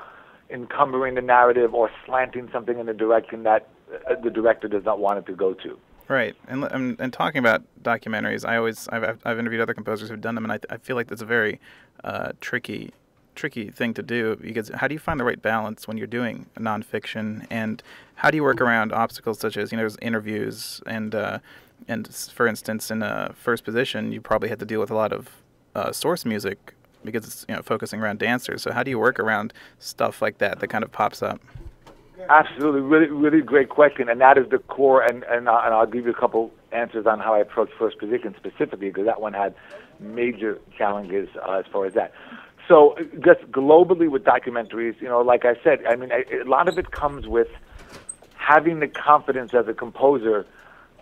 encumbering 0.49 1.15
the 1.15 1.21
narrative 1.21 1.73
or 1.73 1.89
slanting 2.05 2.49
something 2.51 2.79
in 2.79 2.87
a 2.87 2.93
direction 2.93 3.43
that 3.43 3.67
uh, 4.09 4.15
the 4.23 4.29
director 4.29 4.67
does 4.67 4.83
not 4.85 4.99
want 4.99 5.19
it 5.19 5.25
to 5.25 5.33
go 5.33 5.53
to. 5.53 5.77
Right, 6.07 6.35
and 6.47 6.63
and, 6.63 6.97
and 7.01 7.11
talking 7.11 7.39
about 7.39 7.63
documentaries, 7.83 8.47
I 8.47 8.55
always 8.55 8.87
I've 8.89 9.03
I've- 9.03 9.19
I've 9.25 9.39
interviewed 9.39 9.61
other 9.61 9.73
composers 9.73 10.07
who've 10.09 10.21
done 10.21 10.35
them, 10.35 10.45
and 10.45 10.53
I 10.53 10.59
I 10.69 10.77
feel 10.77 10.95
like 10.95 11.07
that's 11.07 11.21
a 11.21 11.25
very 11.25 11.59
uh, 12.03 12.31
tricky 12.39 12.93
tricky 13.35 13.69
thing 13.69 13.93
to 13.93 14.01
do 14.01 14.35
because 14.37 14.69
how 14.73 14.87
do 14.87 14.95
you 14.95 14.99
find 14.99 15.19
the 15.19 15.23
right 15.23 15.41
balance 15.41 15.87
when 15.87 15.97
you're 15.97 16.07
doing 16.07 16.45
nonfiction, 16.57 17.45
and 17.49 17.83
how 18.15 18.31
do 18.31 18.37
you 18.37 18.43
work 18.43 18.61
around 18.61 18.93
obstacles 18.93 19.37
such 19.39 19.57
as 19.57 19.71
you 19.71 19.75
know 19.75 19.81
there's 19.81 19.97
interviews 20.01 20.81
and 20.87 21.13
uh, 21.13 21.39
and 21.89 22.07
for 22.33 22.47
instance 22.47 22.89
in 22.89 23.03
a 23.03 23.33
first 23.35 23.65
position 23.65 24.13
you 24.13 24.21
probably 24.21 24.47
had 24.49 24.59
to 24.59 24.65
deal 24.65 24.79
with 24.79 24.89
a 24.89 24.95
lot 24.95 25.11
of 25.11 25.29
uh, 25.75 25.91
source 25.91 26.25
music 26.25 26.73
because 27.11 27.27
it's 27.27 27.45
you 27.49 27.55
know 27.55 27.61
focusing 27.61 28.01
around 28.01 28.19
dancers. 28.19 28.61
So 28.61 28.71
how 28.71 28.83
do 28.83 28.91
you 28.91 28.99
work 28.99 29.19
around 29.19 29.53
stuff 29.79 30.21
like 30.21 30.37
that 30.37 30.59
that 30.59 30.67
kind 30.67 30.83
of 30.83 30.91
pops 30.91 31.21
up? 31.21 31.41
Absolutely, 32.29 32.81
really, 32.81 33.07
really 33.07 33.41
great 33.41 33.69
question, 33.69 34.09
and 34.09 34.19
that 34.21 34.37
is 34.37 34.49
the 34.49 34.59
core. 34.59 35.01
And 35.01 35.23
and, 35.23 35.47
uh, 35.47 35.61
and 35.63 35.73
I'll 35.73 35.85
give 35.85 36.05
you 36.05 36.11
a 36.11 36.19
couple 36.19 36.51
answers 36.71 37.05
on 37.05 37.19
how 37.19 37.33
I 37.33 37.39
approach 37.39 37.69
first 37.77 37.97
position 37.97 38.35
specifically, 38.37 38.89
because 38.89 39.05
that 39.05 39.21
one 39.21 39.33
had 39.33 39.55
major 39.99 40.59
challenges 40.77 41.29
uh, 41.47 41.53
as 41.53 41.65
far 41.71 41.85
as 41.85 41.93
that. 41.93 42.13
So, 42.67 42.97
just 43.23 43.49
globally 43.51 44.09
with 44.09 44.25
documentaries, 44.25 44.99
you 45.01 45.07
know, 45.07 45.21
like 45.21 45.45
I 45.45 45.55
said, 45.63 45.85
I 45.85 45.95
mean, 45.95 46.11
I, 46.11 46.25
a 46.33 46.43
lot 46.43 46.67
of 46.67 46.77
it 46.77 46.91
comes 46.91 47.25
with 47.25 47.47
having 48.35 48.79
the 48.79 48.87
confidence 48.87 49.53
as 49.53 49.67
a 49.67 49.73
composer 49.73 50.45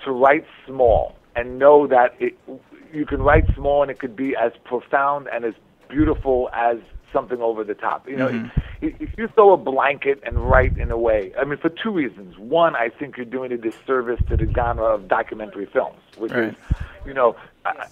to 0.03 0.11
write 0.11 0.45
small 0.65 1.15
and 1.35 1.57
know 1.57 1.87
that 1.87 2.15
it, 2.19 2.37
you 2.93 3.05
can 3.05 3.21
write 3.21 3.45
small 3.55 3.81
and 3.81 3.91
it 3.91 3.99
could 3.99 4.15
be 4.15 4.35
as 4.35 4.51
profound 4.63 5.27
and 5.31 5.43
as 5.43 5.53
beautiful 5.89 6.49
as 6.53 6.77
something 7.13 7.41
over 7.41 7.63
the 7.63 7.73
top. 7.73 8.07
You 8.09 8.17
know, 8.17 8.27
Mhm. 8.27 8.51
if, 8.81 8.93
if 8.99 9.09
you 9.17 9.27
throw 9.29 9.53
a 9.53 9.57
blanket 9.57 10.21
and 10.25 10.49
write 10.49 10.77
in 10.77 10.91
a 10.91 10.97
way, 10.97 11.31
I 11.39 11.45
mean, 11.45 11.57
for 11.57 11.69
two 11.69 11.91
reasons. 11.91 12.37
One, 12.37 12.75
I 12.75 12.89
think 12.89 13.15
you're 13.17 13.25
doing 13.25 13.51
a 13.51 13.57
disservice 13.57 14.19
to 14.29 14.35
the 14.37 14.51
genre 14.53 14.85
of 14.85 15.07
documentary 15.07 15.65
films, 15.65 16.01
which 16.17 16.33
Right. 16.33 16.49
is, 16.49 16.55
you 17.05 17.13
know, 17.13 17.35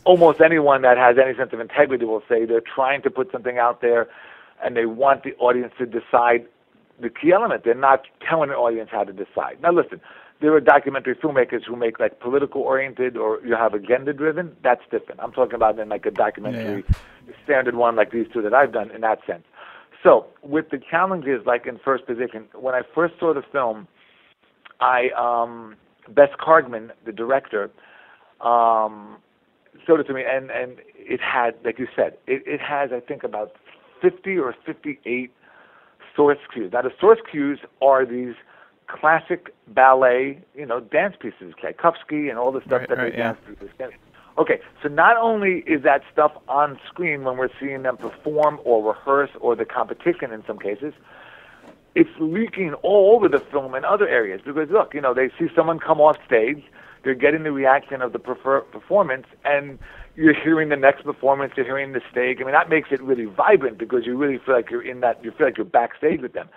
almost 0.03 0.41
anyone 0.41 0.81
that 0.81 0.97
has 0.97 1.17
any 1.17 1.35
sense 1.35 1.53
of 1.53 1.59
integrity 1.59 2.05
will 2.05 2.23
say 2.27 2.45
they're 2.45 2.62
trying 2.62 3.01
to 3.03 3.09
put 3.09 3.31
something 3.31 3.57
out 3.57 3.81
there 3.81 4.07
and 4.63 4.75
they 4.75 4.85
want 4.85 5.23
the 5.23 5.33
audience 5.35 5.73
to 5.77 5.85
decide 5.85 6.45
the 7.00 7.09
key 7.09 7.31
element. 7.31 7.63
They're 7.63 7.73
not 7.73 8.05
telling 8.27 8.50
the 8.50 8.55
audience 8.55 8.89
how 8.91 9.03
to 9.03 9.13
decide. 9.13 9.62
Now, 9.62 9.71
listen, 9.71 10.00
there 10.41 10.53
are 10.53 10.59
documentary 10.59 11.15
filmmakers 11.15 11.63
who 11.65 11.75
make 11.75 11.99
like 11.99 12.19
political 12.19 12.61
oriented 12.61 13.15
or 13.17 13.39
you 13.45 13.55
have 13.55 13.73
agenda 13.73 14.13
driven. 14.13 14.55
That's 14.63 14.81
different. 14.91 15.21
I'm 15.21 15.31
talking 15.31 15.55
about 15.55 15.79
in 15.79 15.89
like 15.89 16.05
a 16.05 16.11
documentary 16.11 16.83
Yeah, 16.89 17.33
standard 17.43 17.75
one 17.75 17.95
like 17.95 18.11
these 18.11 18.27
two 18.33 18.41
that 18.41 18.53
I've 18.53 18.73
done 18.73 18.91
in 18.91 19.01
that 19.01 19.19
sense. 19.25 19.43
So 20.03 20.27
with 20.41 20.69
the 20.69 20.79
challenges 20.91 21.45
like 21.45 21.65
in 21.65 21.79
first 21.83 22.05
position, 22.05 22.45
when 22.53 22.75
I 22.75 22.81
first 22.93 23.13
saw 23.19 23.33
the 23.33 23.43
film, 23.51 23.87
I 24.81 25.09
um, 25.17 25.77
Bess 26.09 26.29
Kargman, 26.39 26.91
the 27.05 27.13
director, 27.13 27.71
um, 28.41 29.17
showed 29.87 30.01
it 30.01 30.03
to 30.05 30.13
me, 30.13 30.23
and 30.27 30.51
and 30.51 30.77
it 30.95 31.21
had, 31.21 31.55
like 31.63 31.79
you 31.79 31.87
said, 31.95 32.17
it, 32.27 32.43
it 32.45 32.59
has 32.59 32.89
I 32.91 32.99
think 32.99 33.23
about 33.23 33.53
50 34.01 34.37
or 34.37 34.53
58 34.65 35.31
source 36.15 36.37
cues. 36.53 36.71
Now 36.73 36.81
the 36.81 36.91
source 36.99 37.19
cues 37.31 37.59
are 37.81 38.05
these 38.05 38.35
classic 38.93 39.53
ballet, 39.67 40.39
you 40.55 40.65
know, 40.65 40.79
dance 40.79 41.15
pieces, 41.19 41.53
Tchaikovsky 41.59 42.29
and 42.29 42.38
all 42.38 42.51
the 42.51 42.62
stuff 42.62 42.81
Right, 42.81 42.89
that 42.89 42.97
right, 42.97 43.12
they 43.12 43.17
yeah. 43.17 43.33
dance 43.33 43.59
to. 43.79 43.89
Okay, 44.38 44.59
so 44.81 44.89
not 44.89 45.15
only 45.17 45.59
is 45.67 45.83
that 45.83 46.01
stuff 46.12 46.31
on 46.47 46.79
screen 46.88 47.23
when 47.23 47.38
we're 47.38 47.50
seeing 47.59 47.83
them 47.83 47.97
perform 47.97 48.59
or 48.63 48.83
rehearse 48.83 49.29
or 49.39 49.55
the 49.55 49.65
competition 49.65 50.31
in 50.31 50.43
some 50.47 50.57
cases, 50.57 50.93
it's 51.95 52.09
leaking 52.19 52.73
all 52.81 53.15
over 53.15 53.29
the 53.29 53.39
film 53.51 53.75
in 53.75 53.85
other 53.85 54.07
areas 54.07 54.41
because 54.43 54.69
look, 54.71 54.93
you 54.93 55.01
know, 55.01 55.13
they 55.13 55.29
see 55.38 55.47
someone 55.55 55.79
come 55.79 56.01
off 56.01 56.17
stage, 56.25 56.63
they're 57.03 57.13
getting 57.13 57.43
the 57.43 57.51
reaction 57.51 58.01
of 58.01 58.12
the 58.13 58.19
prefer- 58.19 58.62
performance, 58.62 59.27
and 59.45 59.77
you're 60.15 60.33
hearing 60.33 60.69
the 60.69 60.75
next 60.77 61.03
performance, 61.03 61.53
you're 61.55 61.65
hearing 61.65 61.91
the 61.91 62.01
stage. 62.12 62.38
I 62.41 62.43
mean, 62.43 62.53
that 62.53 62.69
makes 62.69 62.89
it 62.91 63.01
really 63.01 63.25
vibrant 63.25 63.77
because 63.77 64.05
you 64.05 64.17
really 64.17 64.39
feel 64.43 64.55
like 64.55 64.71
you're 64.71 64.81
in 64.81 65.01
that, 65.01 65.23
you 65.23 65.31
feel 65.31 65.45
like 65.47 65.57
you're 65.57 65.65
backstage 65.65 66.21
with 66.21 66.33
them. 66.33 66.50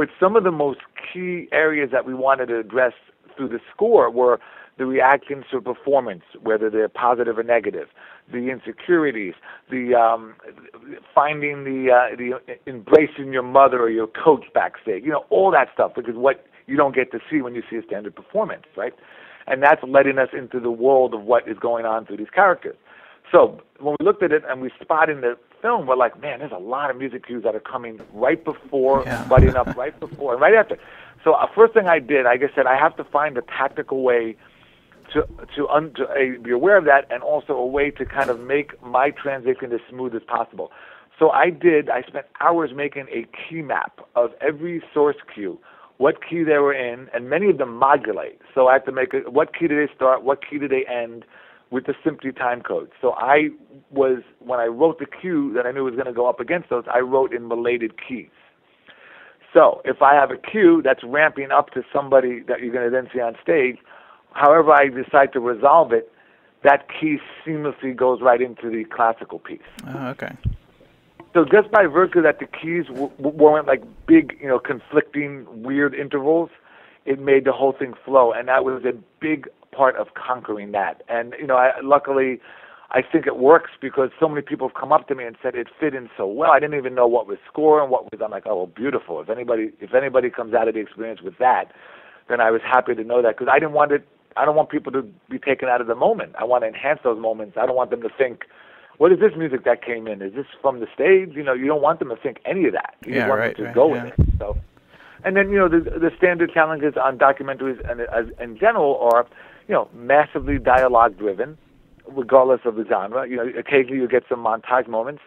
But 0.00 0.08
some 0.18 0.34
of 0.34 0.44
the 0.44 0.50
most 0.50 0.80
key 1.12 1.46
areas 1.52 1.90
that 1.92 2.06
we 2.06 2.14
wanted 2.14 2.46
to 2.46 2.58
address 2.58 2.94
through 3.36 3.50
the 3.50 3.60
score 3.70 4.10
were 4.10 4.40
the 4.78 4.86
reactions 4.86 5.44
to 5.50 5.60
performance, 5.60 6.22
whether 6.42 6.70
they're 6.70 6.88
positive 6.88 7.36
or 7.36 7.42
negative, 7.42 7.88
the 8.32 8.48
insecurities, 8.48 9.34
the 9.70 9.94
um, 9.94 10.36
finding 11.14 11.64
the 11.64 11.92
uh, 11.92 12.16
the 12.16 12.40
embracing 12.66 13.30
your 13.30 13.42
mother 13.42 13.78
or 13.78 13.90
your 13.90 14.06
coach 14.06 14.46
backstage, 14.54 15.04
you 15.04 15.10
know, 15.10 15.26
all 15.28 15.50
that 15.50 15.68
stuff, 15.74 15.92
because 15.94 16.14
what 16.16 16.46
you 16.66 16.78
don't 16.78 16.94
get 16.94 17.12
to 17.12 17.18
see 17.30 17.42
when 17.42 17.54
you 17.54 17.62
see 17.68 17.76
a 17.76 17.82
standard 17.82 18.16
performance, 18.16 18.64
right? 18.78 18.94
And 19.48 19.62
that's 19.62 19.82
letting 19.86 20.16
us 20.18 20.30
into 20.32 20.60
the 20.60 20.70
world 20.70 21.12
of 21.12 21.24
what 21.24 21.46
is 21.46 21.58
going 21.58 21.84
on 21.84 22.06
through 22.06 22.16
these 22.16 22.34
characters. 22.34 22.76
So 23.30 23.60
when 23.80 23.96
we 24.00 24.06
looked 24.06 24.22
at 24.22 24.32
it 24.32 24.44
and 24.48 24.62
we 24.62 24.70
spotted 24.80 25.20
the 25.20 25.36
film, 25.62 25.86
we're 25.86 25.96
like, 25.96 26.20
man, 26.20 26.40
there's 26.40 26.52
a 26.52 26.58
lot 26.58 26.90
of 26.90 26.96
music 26.96 27.26
cues 27.26 27.42
that 27.44 27.54
are 27.54 27.60
coming 27.60 28.00
right 28.12 28.42
before, 28.44 29.02
Yeah. 29.04 29.24
butting 29.28 29.56
up 29.56 29.74
right 29.76 29.98
before, 29.98 30.32
and 30.32 30.40
right 30.40 30.54
after. 30.54 30.78
So 31.24 31.34
uh, 31.34 31.46
first 31.54 31.74
thing 31.74 31.86
I 31.86 31.98
did, 31.98 32.24
like 32.24 32.42
I 32.42 32.54
said, 32.54 32.66
I 32.66 32.76
have 32.78 32.96
to 32.96 33.04
find 33.04 33.36
a 33.36 33.42
tactical 33.42 34.02
way 34.02 34.36
to 35.12 35.26
to, 35.56 35.68
un, 35.68 35.92
to 35.96 36.04
uh, 36.08 36.40
be 36.42 36.50
aware 36.50 36.76
of 36.76 36.84
that, 36.84 37.06
and 37.10 37.22
also 37.22 37.52
a 37.54 37.66
way 37.66 37.90
to 37.90 38.04
kind 38.04 38.30
of 38.30 38.40
make 38.40 38.80
my 38.82 39.10
transition 39.10 39.72
as 39.72 39.80
smooth 39.90 40.14
as 40.14 40.22
possible. 40.26 40.70
So 41.18 41.30
I 41.30 41.50
did. 41.50 41.90
I 41.90 42.02
spent 42.02 42.26
hours 42.40 42.70
making 42.74 43.06
a 43.10 43.26
key 43.36 43.60
map 43.60 44.00
of 44.14 44.30
every 44.40 44.82
source 44.94 45.16
cue, 45.34 45.58
what 45.98 46.16
key 46.26 46.42
they 46.44 46.56
were 46.58 46.72
in, 46.72 47.08
and 47.12 47.28
many 47.28 47.50
of 47.50 47.58
them 47.58 47.76
modulate. 47.76 48.40
So 48.54 48.68
I 48.68 48.74
had 48.74 48.86
to 48.86 48.92
make 48.92 49.12
a, 49.12 49.18
what 49.30 49.54
key 49.54 49.66
did 49.68 49.86
they 49.88 49.92
start, 49.94 50.22
what 50.22 50.38
key 50.48 50.58
did 50.58 50.70
they 50.70 50.86
end, 50.86 51.24
with 51.70 51.86
the 51.86 51.94
SMPTE 52.04 52.36
time 52.36 52.62
code. 52.62 52.90
So 53.00 53.12
I 53.12 53.50
was 53.90 54.22
when 54.40 54.60
I 54.60 54.66
wrote 54.66 54.98
the 54.98 55.06
cue 55.06 55.52
that 55.54 55.66
I 55.66 55.72
knew 55.72 55.84
was 55.84 55.94
going 55.94 56.06
to 56.06 56.12
go 56.12 56.28
up 56.28 56.40
against 56.40 56.68
those, 56.68 56.84
I 56.92 57.00
wrote 57.00 57.32
in 57.32 57.48
related 57.48 57.94
keys. 57.96 58.28
So 59.52 59.80
if 59.84 60.02
I 60.02 60.14
have 60.14 60.30
a 60.30 60.36
cue 60.36 60.80
that's 60.82 61.02
ramping 61.02 61.50
up 61.50 61.70
to 61.70 61.82
somebody 61.92 62.40
that 62.40 62.60
you're 62.60 62.72
going 62.72 62.84
to 62.84 62.90
then 62.90 63.08
see 63.12 63.20
on 63.20 63.36
stage, 63.42 63.78
however 64.32 64.72
I 64.72 64.88
decide 64.88 65.32
to 65.32 65.40
resolve 65.40 65.92
it, 65.92 66.12
that 66.62 66.86
key 66.88 67.18
seamlessly 67.44 67.96
goes 67.96 68.20
right 68.20 68.40
into 68.40 68.70
the 68.70 68.84
classical 68.84 69.38
piece. 69.38 69.60
Oh, 69.86 70.08
okay. 70.08 70.36
So 71.32 71.44
just 71.44 71.70
by 71.70 71.86
virtue 71.86 72.22
that 72.22 72.38
the 72.38 72.46
keys 72.46 72.86
w- 72.86 73.10
weren't 73.18 73.66
like 73.66 73.82
big, 74.06 74.36
you 74.40 74.48
know, 74.48 74.58
conflicting, 74.58 75.46
weird 75.62 75.94
intervals, 75.94 76.50
it 77.06 77.18
made 77.18 77.44
the 77.44 77.52
whole 77.52 77.72
thing 77.72 77.94
flow, 78.04 78.32
and 78.32 78.48
that 78.48 78.64
was 78.64 78.84
a 78.84 78.92
big 79.20 79.48
part 79.72 79.96
of 79.96 80.08
conquering 80.14 80.72
that. 80.72 81.02
And 81.08 81.34
you 81.38 81.46
know, 81.46 81.56
I, 81.56 81.72
luckily, 81.82 82.40
I 82.90 83.02
think 83.02 83.26
it 83.26 83.36
works 83.36 83.70
because 83.80 84.10
so 84.18 84.28
many 84.28 84.42
people 84.42 84.68
have 84.68 84.74
come 84.74 84.92
up 84.92 85.06
to 85.08 85.14
me 85.14 85.24
and 85.24 85.36
said 85.42 85.54
it 85.54 85.68
fit 85.78 85.94
in 85.94 86.10
so 86.16 86.26
well. 86.26 86.50
I 86.50 86.58
didn't 86.58 86.78
even 86.78 86.94
know 86.94 87.06
what 87.06 87.26
was 87.26 87.38
score 87.50 87.80
and 87.80 87.90
what 87.90 88.04
was. 88.04 88.20
I'm 88.22 88.30
like, 88.30 88.44
oh, 88.46 88.56
well, 88.56 88.66
beautiful. 88.66 89.20
If 89.20 89.28
anybody, 89.28 89.70
if 89.80 89.94
anybody 89.94 90.30
comes 90.30 90.54
out 90.54 90.68
of 90.68 90.74
the 90.74 90.80
experience 90.80 91.22
with 91.22 91.38
that, 91.38 91.72
then 92.28 92.40
I 92.40 92.50
was 92.50 92.60
happy 92.64 92.94
to 92.94 93.04
know 93.04 93.22
that 93.22 93.36
because 93.36 93.50
I 93.52 93.58
didn't 93.58 93.74
want 93.74 93.92
it. 93.92 94.06
I 94.36 94.44
don't 94.44 94.56
want 94.56 94.70
people 94.70 94.92
to 94.92 95.02
be 95.28 95.38
taken 95.38 95.68
out 95.68 95.80
of 95.80 95.86
the 95.86 95.94
moment. 95.94 96.34
I 96.38 96.44
want 96.44 96.62
to 96.62 96.68
enhance 96.68 97.00
those 97.02 97.18
moments. 97.20 97.56
I 97.60 97.66
don't 97.66 97.74
want 97.74 97.90
them 97.90 98.02
to 98.02 98.08
think, 98.16 98.44
what 98.98 99.10
is 99.12 99.18
this 99.18 99.32
music 99.36 99.64
that 99.64 99.84
came 99.84 100.06
in? 100.06 100.22
Is 100.22 100.34
this 100.34 100.46
from 100.60 100.80
the 100.80 100.86
stage? 100.94 101.30
You 101.34 101.42
know, 101.42 101.52
you 101.52 101.66
don't 101.66 101.82
want 101.82 101.98
them 101.98 102.10
to 102.10 102.16
think 102.16 102.38
any 102.44 102.66
of 102.66 102.72
that. 102.74 102.94
You 103.04 103.14
Yeah, 103.14 103.28
want 103.28 103.40
right, 103.40 103.56
them 103.56 103.56
to 103.56 103.64
right, 103.64 103.74
go 103.74 103.94
yeah. 103.94 104.04
with 104.04 104.14
it. 104.18 104.26
So, 104.38 104.56
and 105.24 105.36
then 105.36 105.50
you 105.50 105.58
know 105.58 105.68
the 105.68 105.80
the 105.80 106.10
standard 106.16 106.52
challenges 106.52 106.94
on 106.96 107.18
documentaries 107.18 107.78
and 107.90 108.00
as 108.02 108.26
in 108.40 108.58
general 108.58 108.98
are, 109.12 109.26
you 109.68 109.74
know, 109.74 109.88
massively 109.94 110.58
dialogue 110.58 111.18
driven, 111.18 111.58
regardless 112.08 112.60
of 112.64 112.76
the 112.76 112.84
genre. 112.88 113.28
You 113.28 113.36
know, 113.36 113.48
occasionally 113.58 113.98
you 113.98 114.08
get 114.08 114.24
some 114.28 114.40
montage 114.44 114.88
moments. 114.88 115.22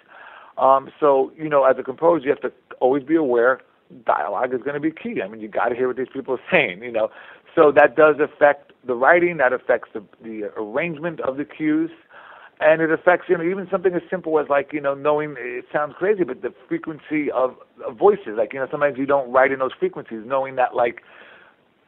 Um, 0.58 0.90
so 1.00 1.32
you 1.38 1.50
know, 1.50 1.63
as 1.63 1.78
a 1.80 1.84
composer, 1.84 2.25
you 2.25 2.30
have 2.30 2.42
to 2.42 2.52
always 2.80 3.04
be 3.04 3.16
aware 3.16 3.62
dialogue 4.06 4.54
is 4.54 4.62
going 4.62 4.74
to 4.74 4.80
be 4.80 4.92
key. 4.92 5.22
I 5.24 5.28
mean, 5.28 5.40
you 5.40 5.48
got 5.48 5.70
to 5.70 5.75
hear 5.75 5.88
what 5.88 5.98
these 5.98 6.08
people 6.12 6.36
are 6.36 6.52
saying. 6.52 6.84
You 6.84 6.92
know, 6.92 7.10
so 7.56 7.72
that 7.72 7.96
does 7.96 8.16
affect 8.20 8.74
the 8.86 8.96
writing. 8.96 9.38
That 9.38 9.54
affects 9.54 9.90
the 9.94 10.04
the 10.24 10.52
arrangement 10.58 11.20
of 11.22 11.38
the 11.38 11.46
cues. 11.46 11.92
And 12.60 12.82
it 12.82 12.92
affects, 12.92 13.25
you 13.28 13.38
know, 13.38 13.44
even 13.44 13.68
something 13.70 13.94
as 13.94 14.04
simple 14.10 14.40
as 14.40 14.48
like, 14.48 14.72
you 14.72 14.80
know, 14.80 14.94
knowing 14.94 15.36
it 15.38 15.66
sounds 15.74 15.96
crazy, 15.98 16.24
but 16.24 16.44
the 16.44 16.54
frequency 16.70 17.30
of, 17.32 17.56
of 17.86 17.98
voices. 17.98 18.38
Like, 18.38 18.54
you 18.54 18.60
know, 18.60 18.68
sometimes 18.72 18.98
you 18.98 19.06
don't 19.06 19.30
write 19.34 19.52
in 19.52 19.60
those 19.60 19.74
frequencies, 19.78 20.22
knowing 20.25 20.56
that 20.56 20.74
like 20.74 21.02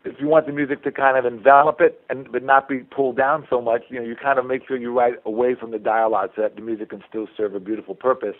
if 0.05 0.19
you 0.19 0.27
want 0.27 0.45
the 0.45 0.53
music 0.53 0.83
to 0.83 0.91
kind 0.91 1.17
of 1.17 1.25
envelop 1.25 1.81
it 1.81 2.01
and 2.09 2.31
but 2.31 2.43
not 2.43 2.69
be 2.69 2.79
pulled 2.79 3.17
down 3.17 3.45
so 3.49 3.61
much, 3.61 3.83
you 3.89 3.99
know, 3.99 4.05
you 4.05 4.15
kind 4.15 4.39
of 4.39 4.45
make 4.45 4.67
sure 4.67 4.77
you 4.77 4.97
write 4.97 5.15
away 5.25 5.55
from 5.55 5.71
the 5.71 5.79
dialogue 5.79 6.29
so 6.35 6.43
that 6.43 6.55
the 6.55 6.61
music 6.61 6.89
can 6.89 7.03
still 7.09 7.27
serve 7.35 7.55
a 7.55 7.59
beautiful 7.59 7.95
purpose, 7.95 8.35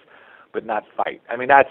but 0.54 0.66
not 0.66 0.84
fight. 0.96 1.22
I 1.30 1.36
mean, 1.36 1.48
that's 1.48 1.70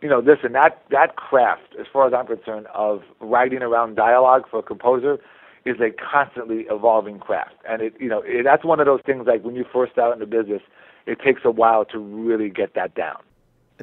you 0.00 0.08
know, 0.08 0.18
listen, 0.18 0.52
that 0.52 0.82
that 0.90 1.16
craft, 1.16 1.74
as 1.80 1.86
far 1.92 2.06
as 2.06 2.12
I'm 2.14 2.26
concerned, 2.26 2.66
of 2.74 3.02
writing 3.20 3.62
around 3.62 3.96
dialogue 3.96 4.44
for 4.50 4.58
a 4.60 4.62
composer, 4.62 5.18
is 5.64 5.76
a 5.80 5.90
constantly 5.90 6.66
evolving 6.70 7.18
craft, 7.18 7.54
and 7.68 7.82
it 7.82 7.94
you 7.98 8.08
know 8.08 8.22
it, 8.24 8.44
that's 8.44 8.64
one 8.64 8.80
of 8.80 8.86
those 8.86 9.00
things 9.04 9.26
like 9.26 9.42
when 9.42 9.54
you 9.54 9.64
first 9.72 9.92
start 9.92 10.12
in 10.12 10.20
the 10.20 10.26
business, 10.26 10.62
it 11.06 11.18
takes 11.20 11.40
a 11.44 11.50
while 11.50 11.84
to 11.86 11.98
really 11.98 12.50
get 12.50 12.74
that 12.74 12.94
down. 12.94 13.16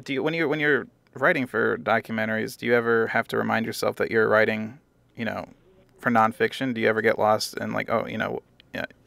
Do 0.02 0.14
you 0.14 0.22
when 0.22 0.32
you 0.32 0.48
when 0.48 0.60
you're 0.60 0.86
writing 1.14 1.46
for 1.46 1.76
documentaries, 1.78 2.56
do 2.56 2.66
you 2.66 2.74
ever 2.74 3.08
have 3.08 3.28
to 3.28 3.36
remind 3.36 3.66
yourself 3.66 3.96
that 3.96 4.10
you're 4.10 4.28
writing, 4.28 4.78
you 5.16 5.24
know, 5.24 5.48
for 5.98 6.10
nonfiction? 6.10 6.74
Do 6.74 6.80
you 6.80 6.88
ever 6.88 7.02
get 7.02 7.18
lost 7.18 7.56
in 7.58 7.72
like, 7.72 7.90
oh, 7.90 8.06
you 8.06 8.18
know, 8.18 8.42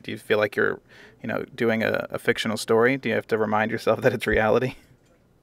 do 0.06 0.12
you 0.12 0.18
feel 0.20 0.38
like 0.38 0.56
you're, 0.56 0.80
you 1.24 1.28
know, 1.28 1.44
doing 1.56 1.84
a, 1.84 2.08
a 2.12 2.20
fictional 2.20 2.58
story? 2.58 2.96
Do 2.96 3.10
you 3.10 3.16
have 3.16 3.28
to 3.28 3.40
remind 3.40 3.72
yourself 3.72 4.02
that 4.02 4.14
it's 4.14 4.28
reality? 4.28 4.76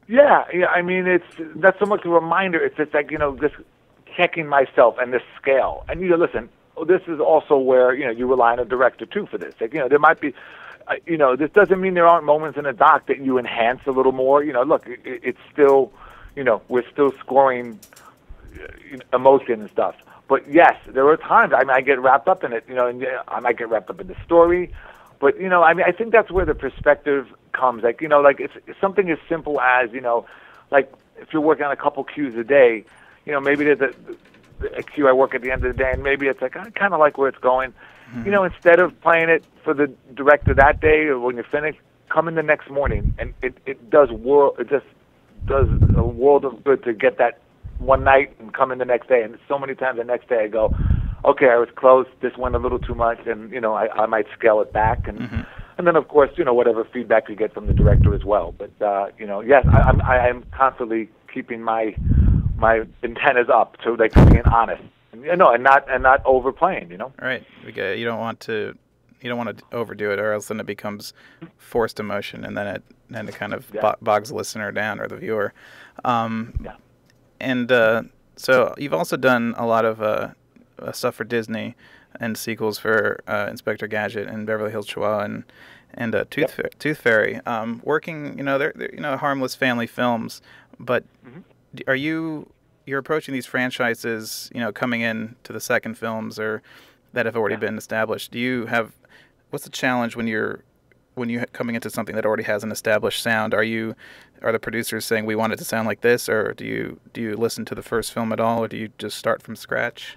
Yeah, 0.07 0.45
yeah. 0.55 0.67
I 0.67 0.83
mean, 0.83 1.09
it's 1.09 1.25
not 1.57 1.77
so 1.81 1.87
much 1.87 2.05
a 2.05 2.09
reminder. 2.09 2.65
It's 2.65 2.77
just 2.77 2.95
like 2.95 3.11
you 3.11 3.19
know, 3.19 3.37
just 3.37 3.57
checking 4.17 4.47
myself 4.47 4.97
and 5.01 5.13
this 5.13 5.23
scale. 5.41 5.85
And 5.89 6.01
you 6.01 6.09
know, 6.09 6.17
listen, 6.17 6.49
this 6.87 7.03
is 7.09 7.19
also 7.19 7.57
where 7.59 7.93
you 7.93 8.05
know 8.05 8.13
you 8.13 8.27
rely 8.27 8.53
on 8.53 8.61
a 8.61 8.65
director 8.65 9.05
too 9.05 9.27
for 9.27 9.39
this. 9.39 9.55
Like 9.61 9.75
you 9.75 9.81
know, 9.81 9.89
there 9.89 9.99
might 9.99 10.21
be, 10.21 10.33
uh, 10.87 10.95
you 11.07 11.17
know, 11.17 11.35
this 11.35 11.51
doesn't 11.51 11.81
mean 11.81 11.95
there 11.95 12.07
aren't 12.07 12.25
moments 12.25 12.57
in 12.57 12.67
a 12.67 12.73
doc 12.73 13.07
that 13.07 13.19
you 13.19 13.37
enhance 13.37 13.81
a 13.87 13.91
little 13.91 14.13
more. 14.13 14.45
You 14.45 14.53
know, 14.53 14.63
look, 14.63 14.87
it, 14.87 15.01
it's 15.05 15.41
still, 15.53 15.93
you 16.37 16.45
know, 16.45 16.63
we're 16.69 16.89
still 16.89 17.11
scoring 17.19 17.81
uh, 18.63 18.99
emotion 19.13 19.61
and 19.61 19.71
stuff. 19.71 19.97
But 20.33 20.51
yes, 20.51 20.79
there 20.87 21.07
are 21.09 21.19
times 21.19 21.53
I 21.55 21.59
mean 21.59 21.77
I 21.77 21.83
get 21.83 22.01
wrapped 22.01 22.27
up 22.27 22.43
in 22.43 22.55
it. 22.55 22.65
You 22.67 22.75
know, 22.75 22.87
and 22.87 23.05
uh, 23.05 23.23
I 23.29 23.41
might 23.41 23.59
get 23.59 23.69
wrapped 23.69 23.91
up 23.91 24.01
in 24.01 24.07
the 24.07 24.17
story. 24.25 24.73
But 25.21 25.39
you 25.39 25.47
know, 25.47 25.63
I 25.63 25.75
mean, 25.75 25.85
I 25.87 25.93
think 25.93 26.11
that's 26.11 26.31
where 26.31 26.47
the 26.47 26.55
perspective 26.55 27.27
comes. 27.53 27.83
Like 27.83 28.01
you 28.01 28.09
know, 28.09 28.23
like 28.23 28.41
it's, 28.41 28.55
it's 28.67 28.81
something 28.81 29.11
as 29.11 29.19
simple 29.29 29.61
as 29.61 29.93
you 29.93 30.01
know, 30.01 30.25
like 30.71 30.91
if 31.19 31.35
you're 31.35 31.43
working 31.43 31.67
on 31.67 31.71
a 31.71 31.77
couple 31.77 32.03
cues 32.05 32.35
a 32.35 32.45
day, 32.45 32.83
you 33.27 33.33
know, 33.33 33.43
maybe 33.43 33.65
there's 33.65 33.83
a, 33.83 33.93
a 34.75 34.83
cue 34.83 35.07
I 35.07 35.13
work 35.13 35.35
at 35.35 35.43
the 35.43 35.51
end 35.51 35.67
of 35.67 35.77
the 35.77 35.79
day, 35.85 35.91
and 35.93 36.03
maybe 36.03 36.29
it's 36.29 36.41
like 36.41 36.57
I 36.57 36.71
kind 36.71 36.95
of 36.95 36.99
like 36.99 37.19
where 37.19 37.29
it's 37.29 37.37
going. 37.37 37.75
You 38.25 38.31
know, 38.31 38.45
instead 38.45 38.81
of 38.81 38.99
playing 39.03 39.29
it 39.29 39.45
for 39.65 39.75
the 39.75 39.93
director 40.15 40.55
that 40.55 40.81
day 40.81 41.09
or 41.09 41.21
when 41.21 41.35
you're 41.35 41.45
finished, 41.45 41.79
come 42.09 42.27
in 42.27 42.37
the 42.37 42.43
next 42.43 42.71
morning, 42.71 43.15
and 43.19 43.35
it 43.43 43.59
it 43.67 43.91
does 43.91 44.11
world 44.11 44.57
it 44.59 44.71
just 44.71 44.87
does 45.45 45.69
a 45.95 46.03
world 46.03 46.47
of 46.47 46.65
good 46.65 46.83
to 46.85 46.95
get 46.95 47.19
that 47.19 47.39
one 47.83 48.05
night 48.05 48.35
and 48.39 48.53
come 48.55 48.71
in 48.73 48.79
the 48.79 48.85
next 48.85 49.09
day. 49.09 49.23
And 49.23 49.39
so 49.49 49.59
many 49.59 49.75
times 49.75 49.99
the 49.99 50.05
next 50.05 50.29
day 50.29 50.45
I 50.45 50.49
go, 50.49 50.75
okay, 51.25 51.49
I 51.51 51.57
was 51.57 51.69
close. 51.77 52.07
This 52.21 52.37
went 52.37 52.55
a 52.55 52.59
little 52.59 52.79
too 52.79 52.95
much, 52.95 53.27
and 53.27 53.51
you 53.53 53.61
know, 53.61 53.75
I, 53.75 53.89
I 54.03 54.07
might 54.07 54.27
scale 54.37 54.61
it 54.61 54.73
back, 54.73 55.07
and 55.09 55.19
Mhm. 55.21 55.47
and 55.79 55.87
then 55.87 55.97
of 55.97 56.09
course, 56.09 56.31
you 56.37 56.45
know, 56.45 56.55
whatever 56.55 56.85
feedback 56.85 57.29
you 57.29 57.35
get 57.37 57.53
from 57.55 57.67
the 57.67 57.75
director 57.75 58.15
as 58.15 58.25
well. 58.25 58.53
But 58.57 58.71
uh, 58.85 59.09
you 59.19 59.27
know, 59.27 59.41
yes, 59.41 59.65
I, 59.71 59.81
I'm 59.83 60.01
I 60.03 60.29
am 60.29 60.45
constantly 60.53 61.09
keeping 61.33 61.63
my 61.63 61.95
my 62.59 62.83
antennas 63.03 63.49
up 63.49 63.77
so 63.83 63.97
to 63.97 64.03
like 64.03 64.15
being 64.31 64.45
honest. 64.47 64.83
And 65.13 65.25
you 65.25 65.37
know, 65.37 65.51
and 65.53 65.63
not 65.63 65.85
and 65.91 66.03
not 66.03 66.23
overplaying. 66.25 66.91
You 66.91 66.97
know. 66.99 67.13
Right. 67.21 67.45
You 67.67 68.05
don't 68.05 68.21
want 68.21 68.41
to 68.41 68.77
you 69.21 69.29
don't 69.29 69.39
want 69.39 69.57
to 69.59 69.65
overdo 69.73 70.11
it, 70.13 70.19
or 70.19 70.33
else 70.33 70.47
then 70.49 70.59
it 70.59 70.67
becomes 70.67 71.13
forced 71.57 72.01
emotion, 72.01 72.45
and 72.45 72.57
then 72.57 72.67
it 72.67 72.83
then 73.11 73.29
it 73.29 73.35
kind 73.37 73.53
of 73.55 73.71
Yeah. 73.75 73.95
bogs 74.01 74.31
the 74.31 74.35
listener 74.35 74.73
down 74.73 74.99
or 75.01 75.07
the 75.07 75.17
viewer. 75.17 75.53
Um, 76.05 76.55
Yeah. 76.65 76.73
And 77.43 77.71
uh, 77.73 78.05
so 78.37 78.73
you've 78.79 78.95
also 78.95 79.17
done 79.17 79.55
a 79.59 79.67
lot 79.67 79.85
of 79.85 80.01
uh, 80.01 80.29
uh, 80.79 80.93
stuff 80.93 81.17
for 81.17 81.25
Disney 81.25 81.75
and 82.21 82.39
sequels 82.39 82.79
for 82.79 83.21
uh, 83.27 83.49
Inspector 83.51 83.87
Gadget 83.89 84.29
and 84.29 84.47
Beverly 84.47 84.71
Hills 84.71 84.87
Chihuahua 84.87 85.25
and 85.25 85.45
and 85.95 86.15
uh, 86.15 86.25
Tooth 86.31 86.53
Fa- 86.53 86.71
Tooth 86.79 86.99
Fairy. 86.99 87.41
Um, 87.45 87.83
working, 87.85 88.39
you 88.39 88.45
know, 88.45 88.57
they're, 88.57 88.73
they're 88.75 88.95
you 88.95 89.01
know 89.01 89.17
harmless 89.19 89.55
family 89.55 89.87
films, 89.87 90.41
but 90.79 91.05
Mhm. 91.27 91.43
are 91.87 91.95
you 91.97 92.49
you're 92.87 92.99
approaching 92.99 93.35
these 93.35 93.47
franchises, 93.47 94.51
you 94.55 94.61
know, 94.61 94.73
coming 94.73 95.01
in 95.03 95.37
to 95.45 95.53
the 95.53 95.61
second 95.61 95.97
films 95.99 96.39
or 96.39 96.63
that 97.13 97.27
have 97.27 97.37
already 97.37 97.55
Yeah. 97.57 97.61
been 97.67 97.77
established? 97.79 98.31
Do 98.31 98.39
you 98.39 98.67
have 98.67 98.93
what's 99.51 99.65
the 99.65 99.71
challenge 99.71 100.17
when 100.17 100.27
you're 100.27 100.63
when 101.15 101.29
you're 101.29 101.47
coming 101.47 101.75
into 101.75 101.91
something 101.91 102.15
that 102.17 102.25
already 102.25 102.43
has 102.45 102.65
an 102.65 102.73
established 102.73 103.23
sound? 103.23 103.55
Are 103.55 103.65
you 103.65 103.95
are 104.43 104.53
the 104.53 104.59
producers 104.59 105.05
saying 105.05 105.25
we 105.25 105.37
want 105.37 105.53
it 105.53 105.57
to 105.57 105.65
sound 105.65 105.87
like 105.87 106.01
this, 106.01 106.29
or 106.29 106.53
do 106.55 106.65
you 106.65 107.01
do 107.13 107.21
you 107.21 107.37
listen 107.37 107.65
to 107.67 107.75
the 107.75 107.83
first 107.83 108.13
film 108.13 108.33
at 108.33 108.41
all, 108.41 108.65
or 108.65 108.69
do 108.69 108.77
you 108.77 108.91
just 108.99 109.17
start 109.17 109.43
from 109.43 109.57
scratch? 109.57 110.17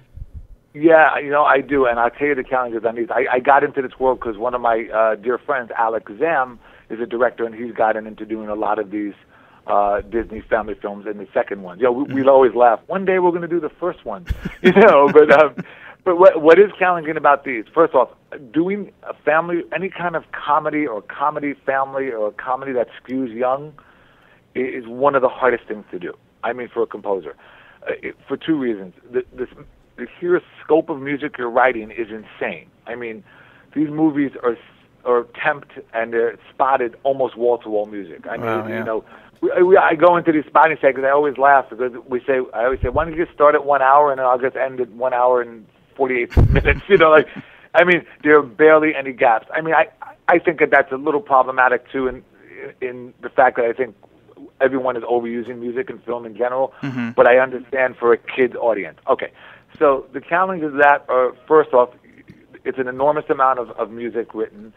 Yeah, 0.73 1.17
you 1.19 1.29
know, 1.29 1.45
I 1.45 1.61
do, 1.61 1.85
and 1.85 1.97
I'll 1.99 2.09
tell 2.09 2.27
you 2.27 2.35
the 2.35 2.43
challenges 2.43 2.83
on 2.83 2.95
these. 2.95 3.07
I, 3.09 3.25
I 3.31 3.39
got 3.39 3.63
into 3.63 3.81
this 3.81 3.97
world 3.97 4.19
because 4.19 4.37
one 4.37 4.53
of 4.53 4.59
my 4.59 4.89
uh, 4.93 5.15
dear 5.15 5.37
friends, 5.37 5.71
Alex 5.77 6.11
Zamm, 6.19 6.59
is 6.89 6.99
a 6.99 7.05
director, 7.05 7.45
and 7.45 7.55
he's 7.55 7.73
gotten 7.73 8.05
into 8.05 8.25
doing 8.25 8.49
a 8.49 8.55
lot 8.55 8.77
of 8.77 8.91
these 8.91 9.13
uh, 9.67 10.01
Disney 10.01 10.41
family 10.41 10.75
films 10.75 11.05
and 11.07 11.17
the 11.19 11.27
second 11.33 11.63
ones. 11.63 11.79
You 11.79 11.85
know, 11.85 11.91
we, 11.93 12.13
we'd 12.13 12.27
always 12.27 12.53
laugh. 12.53 12.81
One 12.87 13.05
day 13.05 13.19
we're 13.19 13.31
going 13.31 13.41
to 13.41 13.47
do 13.47 13.61
the 13.61 13.69
first 13.69 14.03
one, 14.05 14.25
you 14.61 14.73
know. 14.73 15.09
but 15.13 15.31
um, 15.31 15.55
but 16.05 16.17
what 16.19 16.41
what 16.41 16.59
is 16.59 16.71
challenging 16.77 17.17
about 17.17 17.43
these? 17.43 17.65
First 17.74 17.95
off, 17.95 18.09
doing 18.53 18.91
a 19.03 19.13
family, 19.13 19.63
any 19.75 19.89
kind 19.89 20.15
of 20.15 20.24
comedy 20.31 20.85
or 20.85 21.01
comedy 21.01 21.55
family 21.65 22.12
or 22.12 22.27
a 22.27 22.31
comedy 22.31 22.71
that 22.74 22.88
skews 23.01 23.35
young, 23.35 23.74
is 24.53 24.85
one 24.88 25.15
of 25.15 25.21
the 25.24 25.29
hardest 25.29 25.67
things 25.67 25.83
to 25.91 26.00
do. 26.00 26.13
I 26.43 26.53
mean, 26.53 26.69
for 26.71 26.83
a 26.83 26.88
composer, 26.88 27.35
uh, 27.83 27.93
it, 28.01 28.15
for 28.27 28.38
two 28.38 28.55
reasons. 28.57 28.93
The, 29.12 29.24
this, 29.35 29.50
the 29.97 30.07
sheer 30.19 30.41
scope 30.63 30.89
of 30.89 31.01
music 31.01 31.38
you're 31.39 31.50
writing 31.50 31.89
is 31.89 32.07
insane. 32.09 32.69
I 32.85 32.95
mean, 32.95 33.24
these 33.75 33.89
movies 33.89 34.31
are 34.43 34.57
are 35.05 35.25
tempt 35.43 35.71
and 35.93 36.13
they're 36.13 36.38
spotted 36.53 36.95
almost 37.03 37.38
wall 37.38 37.57
to 37.59 37.69
wall 37.69 37.85
music. 37.85 38.25
I 38.27 38.38
mean, 38.38 38.45
Wow, 38.45 38.67
yeah. 38.67 38.77
you 38.79 38.83
know, 38.83 39.05
we, 39.41 39.63
we, 39.63 39.77
I 39.77 39.95
go 39.95 40.17
into 40.17 40.31
these 40.31 40.45
spotting 40.47 40.77
segments. 40.81 41.05
I 41.07 41.12
always 41.12 41.38
laugh 41.38 41.65
because 41.69 41.93
we 42.07 42.19
say 42.27 42.39
I 42.53 42.65
always 42.65 42.79
say, 42.81 42.89
why 42.89 43.05
don't 43.05 43.15
you 43.15 43.24
just 43.25 43.35
start 43.35 43.55
at 43.55 43.65
one 43.65 43.81
hour 43.81 44.12
and 44.12 44.19
then 44.19 44.25
I'll 44.25 44.39
just 44.39 44.55
end 44.55 44.79
at 44.79 44.89
one 44.91 45.13
hour 45.13 45.41
and 45.41 45.65
forty 45.95 46.21
eight 46.21 46.35
minutes. 46.49 46.81
You 46.87 46.97
know, 46.97 47.09
like 47.11 47.27
I 47.73 47.83
mean, 47.83 48.05
there 48.23 48.37
are 48.37 48.43
barely 48.43 48.95
any 48.95 49.11
gaps. 49.13 49.47
I 49.53 49.61
mean, 49.61 49.73
I 49.75 49.87
I 50.27 50.39
think 50.39 50.59
that 50.59 50.69
that's 50.71 50.91
a 50.91 50.97
little 50.97 51.21
problematic 51.21 51.89
too 51.91 52.07
in 52.07 52.23
in 52.81 53.13
the 53.21 53.29
fact 53.29 53.57
that 53.57 53.65
I 53.65 53.73
think 53.73 53.95
everyone 54.61 54.95
is 54.97 55.03
overusing 55.03 55.59
music 55.59 55.89
and 55.89 56.03
film 56.03 56.25
in 56.25 56.35
general, 56.35 56.73
Mhm. 56.81 57.13
but 57.15 57.27
I 57.27 57.37
understand 57.39 57.97
for 57.97 58.13
a 58.13 58.17
kid's 58.17 58.55
audience. 58.55 58.97
Okay, 59.07 59.31
so 59.77 60.05
the 60.13 60.21
challenges 60.21 60.71
of 60.73 60.79
that 60.79 61.05
are 61.09 61.33
first 61.47 61.73
off, 61.73 61.89
it's 62.63 62.77
an 62.79 62.87
enormous 62.87 63.25
amount 63.29 63.59
of, 63.59 63.69
of 63.71 63.91
music 63.91 64.33
written. 64.33 64.73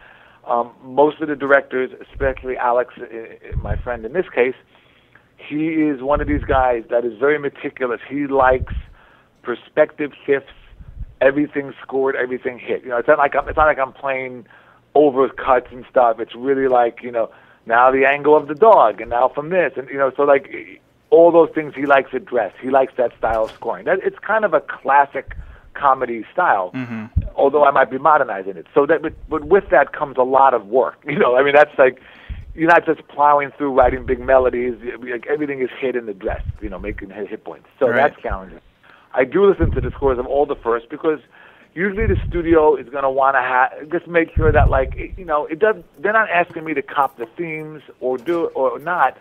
Um, 0.46 0.70
most 0.82 1.20
of 1.20 1.28
the 1.28 1.36
directors, 1.36 1.90
especially 2.10 2.56
Alex, 2.56 2.94
i- 2.98 3.38
my 3.62 3.76
friend 3.76 4.04
in 4.04 4.12
this 4.12 4.28
case, 4.34 4.54
he 5.36 5.68
is 5.90 6.02
one 6.02 6.20
of 6.20 6.26
these 6.26 6.44
guys 6.44 6.84
that 6.90 7.04
is 7.04 7.16
very 7.18 7.38
meticulous. 7.38 8.00
He 8.08 8.26
likes 8.26 8.74
perspective 9.42 10.12
shifts, 10.26 10.52
everything 11.20 11.72
scored, 11.82 12.16
everything 12.16 12.58
hit. 12.58 12.82
You 12.82 12.90
know, 12.90 12.98
it's 12.98 13.08
not 13.08 13.18
like 13.18 13.34
I'm, 13.34 13.48
it's 13.48 13.56
not 13.56 13.66
like 13.66 13.78
I'm 13.78 13.92
playing 13.92 14.46
overcuts 14.94 15.72
and 15.72 15.84
stuff. 15.90 16.20
It's 16.20 16.34
really 16.34 16.68
like 16.68 17.02
you 17.02 17.10
know 17.10 17.30
now 17.66 17.90
the 17.90 18.04
angle 18.06 18.36
of 18.36 18.48
the 18.48 18.54
dog, 18.54 19.00
and 19.00 19.10
now 19.10 19.28
from 19.28 19.50
this, 19.50 19.72
and 19.76 19.88
you 19.88 19.98
know, 19.98 20.10
so 20.16 20.22
like 20.22 20.80
all 21.10 21.32
those 21.32 21.50
things 21.54 21.74
he 21.74 21.86
likes 21.86 22.12
addressed. 22.12 22.56
He 22.60 22.70
likes 22.70 22.92
that 22.96 23.16
style 23.16 23.44
of 23.44 23.50
scoring. 23.52 23.84
That 23.86 23.98
it's 24.02 24.18
kind 24.18 24.44
of 24.44 24.54
a 24.54 24.60
classic 24.60 25.36
comedy 25.74 26.24
style 26.32 26.70
hmm 26.70 27.06
although 27.38 27.64
I 27.64 27.70
might 27.70 27.90
be 27.90 27.98
modernizing 27.98 28.56
it. 28.56 28.66
So 28.74 28.84
that, 28.86 29.00
but, 29.00 29.14
but 29.28 29.44
with 29.44 29.70
that 29.70 29.92
comes 29.92 30.16
a 30.18 30.22
lot 30.22 30.52
of 30.52 30.66
work. 30.66 30.96
You 31.08 31.18
know, 31.18 31.36
I 31.36 31.42
mean, 31.42 31.54
that's 31.54 31.76
like 31.78 32.00
you're 32.54 32.68
not 32.68 32.84
just 32.84 33.06
plowing 33.08 33.50
through 33.56 33.72
writing 33.72 34.04
big 34.04 34.20
melodies. 34.20 34.74
Like 35.00 35.26
everything 35.26 35.62
is 35.62 35.70
hit 35.80 35.96
in 35.96 36.06
the 36.06 36.12
dress. 36.12 36.42
You 36.60 36.68
know, 36.68 36.78
making 36.78 37.10
hit, 37.10 37.28
hit 37.28 37.44
points. 37.44 37.68
So 37.78 37.88
Right. 37.88 37.96
that's 38.12 38.20
challenging. 38.20 38.60
I 39.18 39.24
do 39.24 39.44
listen 39.50 39.72
to 39.72 39.80
the 39.80 39.90
scores 39.90 40.18
of 40.18 40.26
all 40.26 40.46
the 40.46 40.54
first 40.54 40.88
because 40.88 41.18
usually 41.74 42.06
the 42.06 42.16
studio 42.28 42.76
is 42.76 42.88
going 42.88 43.02
to 43.02 43.10
want 43.10 43.34
to 43.34 43.40
have 43.42 43.90
just 43.90 44.06
make 44.06 44.28
sure 44.36 44.52
that 44.52 44.70
like 44.70 44.94
it- 44.96 45.18
you 45.18 45.24
know 45.24 45.46
it 45.46 45.58
does. 45.58 45.76
They're 45.98 46.12
not 46.12 46.30
asking 46.30 46.64
me 46.64 46.72
to 46.74 46.82
cop 46.82 47.16
the 47.18 47.26
themes 47.36 47.82
or 48.00 48.16
do 48.16 48.46
or 48.54 48.78
not. 48.78 49.16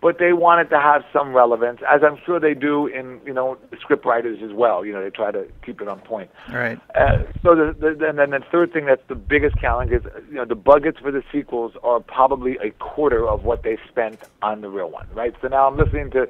But 0.00 0.18
they 0.20 0.32
wanted 0.32 0.70
to 0.70 0.78
have 0.78 1.02
some 1.12 1.32
relevance, 1.34 1.80
as 1.94 2.04
I'm 2.04 2.18
sure 2.24 2.38
they 2.38 2.54
do 2.54 2.86
in 2.86 3.20
you 3.26 3.32
know 3.32 3.56
script 3.80 4.04
writers 4.04 4.38
as 4.44 4.52
well. 4.52 4.84
You 4.84 4.92
know 4.92 5.02
they 5.02 5.10
try 5.10 5.32
to 5.32 5.44
keep 5.66 5.80
it 5.80 5.88
on 5.88 5.98
point. 6.00 6.30
Right. 6.52 6.78
Uh, 6.94 7.24
so 7.42 7.56
the, 7.56 7.74
the, 7.80 8.08
and 8.08 8.16
then 8.16 8.30
the 8.30 8.38
third 8.52 8.72
thing 8.72 8.84
that's 8.86 9.02
the 9.08 9.16
biggest 9.16 9.56
challenge 9.56 9.90
is 9.90 10.02
you 10.28 10.36
know 10.36 10.44
the 10.44 10.54
budgets 10.54 10.98
for 11.00 11.10
the 11.10 11.24
sequels 11.32 11.72
are 11.82 11.98
probably 11.98 12.58
a 12.62 12.70
quarter 12.78 13.26
of 13.26 13.42
what 13.42 13.64
they 13.64 13.76
spent 13.88 14.20
on 14.40 14.60
the 14.60 14.68
real 14.68 14.90
one, 14.90 15.06
right? 15.14 15.34
So 15.42 15.48
now 15.48 15.66
I'm 15.66 15.76
listening 15.76 16.10
to 16.12 16.28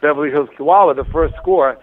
Beverly 0.00 0.30
Hills 0.30 0.48
Chihuahua, 0.56 0.94
the 0.94 1.04
first 1.04 1.34
score. 1.42 1.76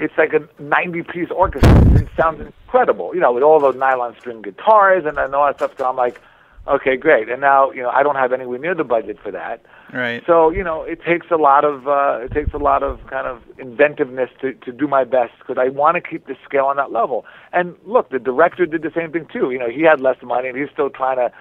It's 0.00 0.16
like 0.16 0.32
a 0.32 0.40
90-piece 0.62 1.30
orchestra. 1.30 2.00
It 2.00 2.08
sounds 2.16 2.40
incredible, 2.40 3.14
you 3.14 3.20
know, 3.20 3.32
with 3.32 3.42
all 3.42 3.60
those 3.60 3.76
nylon 3.76 4.16
string 4.18 4.40
guitars 4.40 5.04
and, 5.06 5.18
and 5.18 5.34
all 5.34 5.46
that 5.46 5.56
stuff. 5.56 5.72
So 5.76 5.88
I'm 5.88 5.96
like, 5.96 6.20
okay, 6.66 6.96
great. 6.96 7.28
And 7.28 7.40
now 7.40 7.70
you 7.70 7.82
know 7.82 7.90
I 7.90 8.02
don't 8.02 8.16
have 8.16 8.32
anywhere 8.32 8.58
near 8.58 8.74
the 8.74 8.84
budget 8.84 9.18
for 9.22 9.30
that. 9.32 9.62
Right. 9.92 10.22
So 10.26 10.50
you 10.50 10.62
know, 10.62 10.82
it 10.82 11.02
takes 11.02 11.26
a 11.30 11.36
lot 11.36 11.64
of 11.64 11.88
uh, 11.88 12.20
it 12.22 12.32
takes 12.32 12.54
a 12.54 12.58
lot 12.58 12.82
of 12.82 13.00
kind 13.08 13.26
of 13.26 13.42
inventiveness 13.58 14.30
to 14.40 14.54
to 14.54 14.72
do 14.72 14.86
my 14.86 15.04
best 15.04 15.32
because 15.38 15.58
I 15.58 15.68
want 15.68 15.96
to 15.96 16.00
keep 16.00 16.26
the 16.26 16.36
scale 16.44 16.66
on 16.66 16.76
that 16.76 16.92
level. 16.92 17.24
And 17.52 17.76
look, 17.84 18.10
the 18.10 18.18
director 18.18 18.66
did 18.66 18.82
the 18.82 18.92
same 18.94 19.12
thing 19.12 19.26
too. 19.32 19.50
You 19.50 19.58
know, 19.58 19.68
he 19.68 19.82
had 19.82 20.00
less 20.00 20.16
money 20.22 20.48
and 20.48 20.56
he's 20.56 20.70
still 20.72 20.90
trying 20.90 21.16
to 21.16 21.32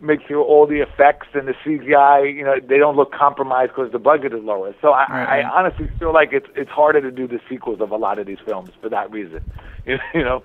make 0.00 0.20
sure 0.26 0.42
all 0.42 0.66
the 0.66 0.80
effects 0.80 1.28
and 1.34 1.48
the 1.48 1.54
CGI, 1.64 2.34
you 2.34 2.44
know, 2.44 2.56
they 2.60 2.78
don't 2.78 2.96
look 2.96 3.12
compromised 3.12 3.72
because 3.74 3.92
the 3.92 3.98
budget 3.98 4.34
is 4.34 4.42
lower. 4.42 4.74
So 4.82 4.90
I, 4.90 5.06
Right. 5.08 5.44
I 5.44 5.48
honestly 5.48 5.88
feel 5.98 6.12
like 6.12 6.32
it's 6.32 6.48
it's 6.54 6.70
harder 6.70 7.00
to 7.00 7.10
do 7.10 7.26
the 7.26 7.40
sequels 7.48 7.80
of 7.80 7.90
a 7.90 7.96
lot 7.96 8.18
of 8.18 8.26
these 8.26 8.38
films 8.44 8.70
for 8.80 8.88
that 8.88 9.10
reason. 9.10 9.42
You 10.14 10.24
know. 10.24 10.42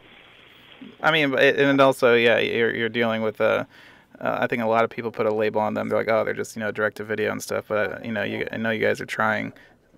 I 1.01 1.11
mean, 1.11 1.33
and 1.35 1.81
also, 1.81 2.13
yeah, 2.13 2.37
you're 2.37 2.75
you're 2.75 2.89
dealing 2.89 3.23
with 3.23 3.41
uh, 3.41 3.65
uh, 4.21 4.37
I 4.39 4.47
think 4.47 4.61
a 4.61 4.67
lot 4.67 4.83
of 4.83 4.89
people 4.91 5.11
put 5.11 5.25
a 5.25 5.33
label 5.33 5.61
on 5.61 5.73
them. 5.73 5.89
They're 5.89 5.97
like, 5.97 6.09
oh, 6.09 6.23
they're 6.23 6.33
just 6.33 6.55
you 6.55 6.59
know 6.59 6.71
direct 6.71 6.97
to 6.97 7.03
video 7.03 7.31
and 7.31 7.41
stuff. 7.41 7.65
But 7.67 7.91
uh, 7.91 7.99
you 8.03 8.11
know, 8.11 8.23
you 8.23 8.47
I 8.51 8.57
know 8.57 8.69
you 8.69 8.81
guys 8.81 9.01
are 9.01 9.05
trying. 9.05 9.53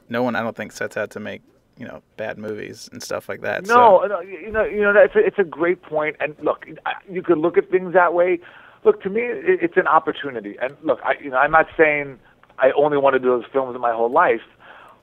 No 0.09 0.23
one, 0.23 0.35
I 0.35 0.41
don't 0.41 0.55
think, 0.55 0.71
sets 0.71 0.95
out 0.95 1.09
to 1.11 1.19
make 1.19 1.41
you 1.77 1.85
know 1.85 2.01
bad 2.15 2.37
movies 2.37 2.89
and 2.93 3.03
stuff 3.03 3.27
like 3.27 3.41
that. 3.41 3.65
No, 3.65 4.01
so, 4.01 4.07
no, 4.07 4.19
you 4.21 4.51
know, 4.51 4.63
you 4.63 4.81
know 4.81 4.93
that's 4.93 5.15
a, 5.15 5.19
it's 5.19 5.39
a 5.39 5.43
great 5.43 5.81
point. 5.81 6.15
And 6.21 6.35
look, 6.41 6.65
you 7.09 7.21
could 7.21 7.37
look 7.37 7.57
at 7.57 7.69
things 7.69 7.93
that 7.93 8.13
way. 8.13 8.39
Look, 8.85 9.01
to 9.03 9.09
me, 9.09 9.21
it's 9.23 9.77
an 9.77 9.87
opportunity. 9.87 10.55
And 10.61 10.75
look, 10.83 10.99
I, 11.03 11.13
you 11.23 11.29
know, 11.29 11.37
I'm 11.37 11.51
not 11.51 11.67
saying 11.77 12.19
I 12.59 12.71
only 12.77 12.97
want 12.97 13.13
to 13.13 13.19
do 13.19 13.29
those 13.29 13.45
films 13.51 13.75
in 13.75 13.81
my 13.81 13.93
whole 13.93 14.11
life, 14.11 14.41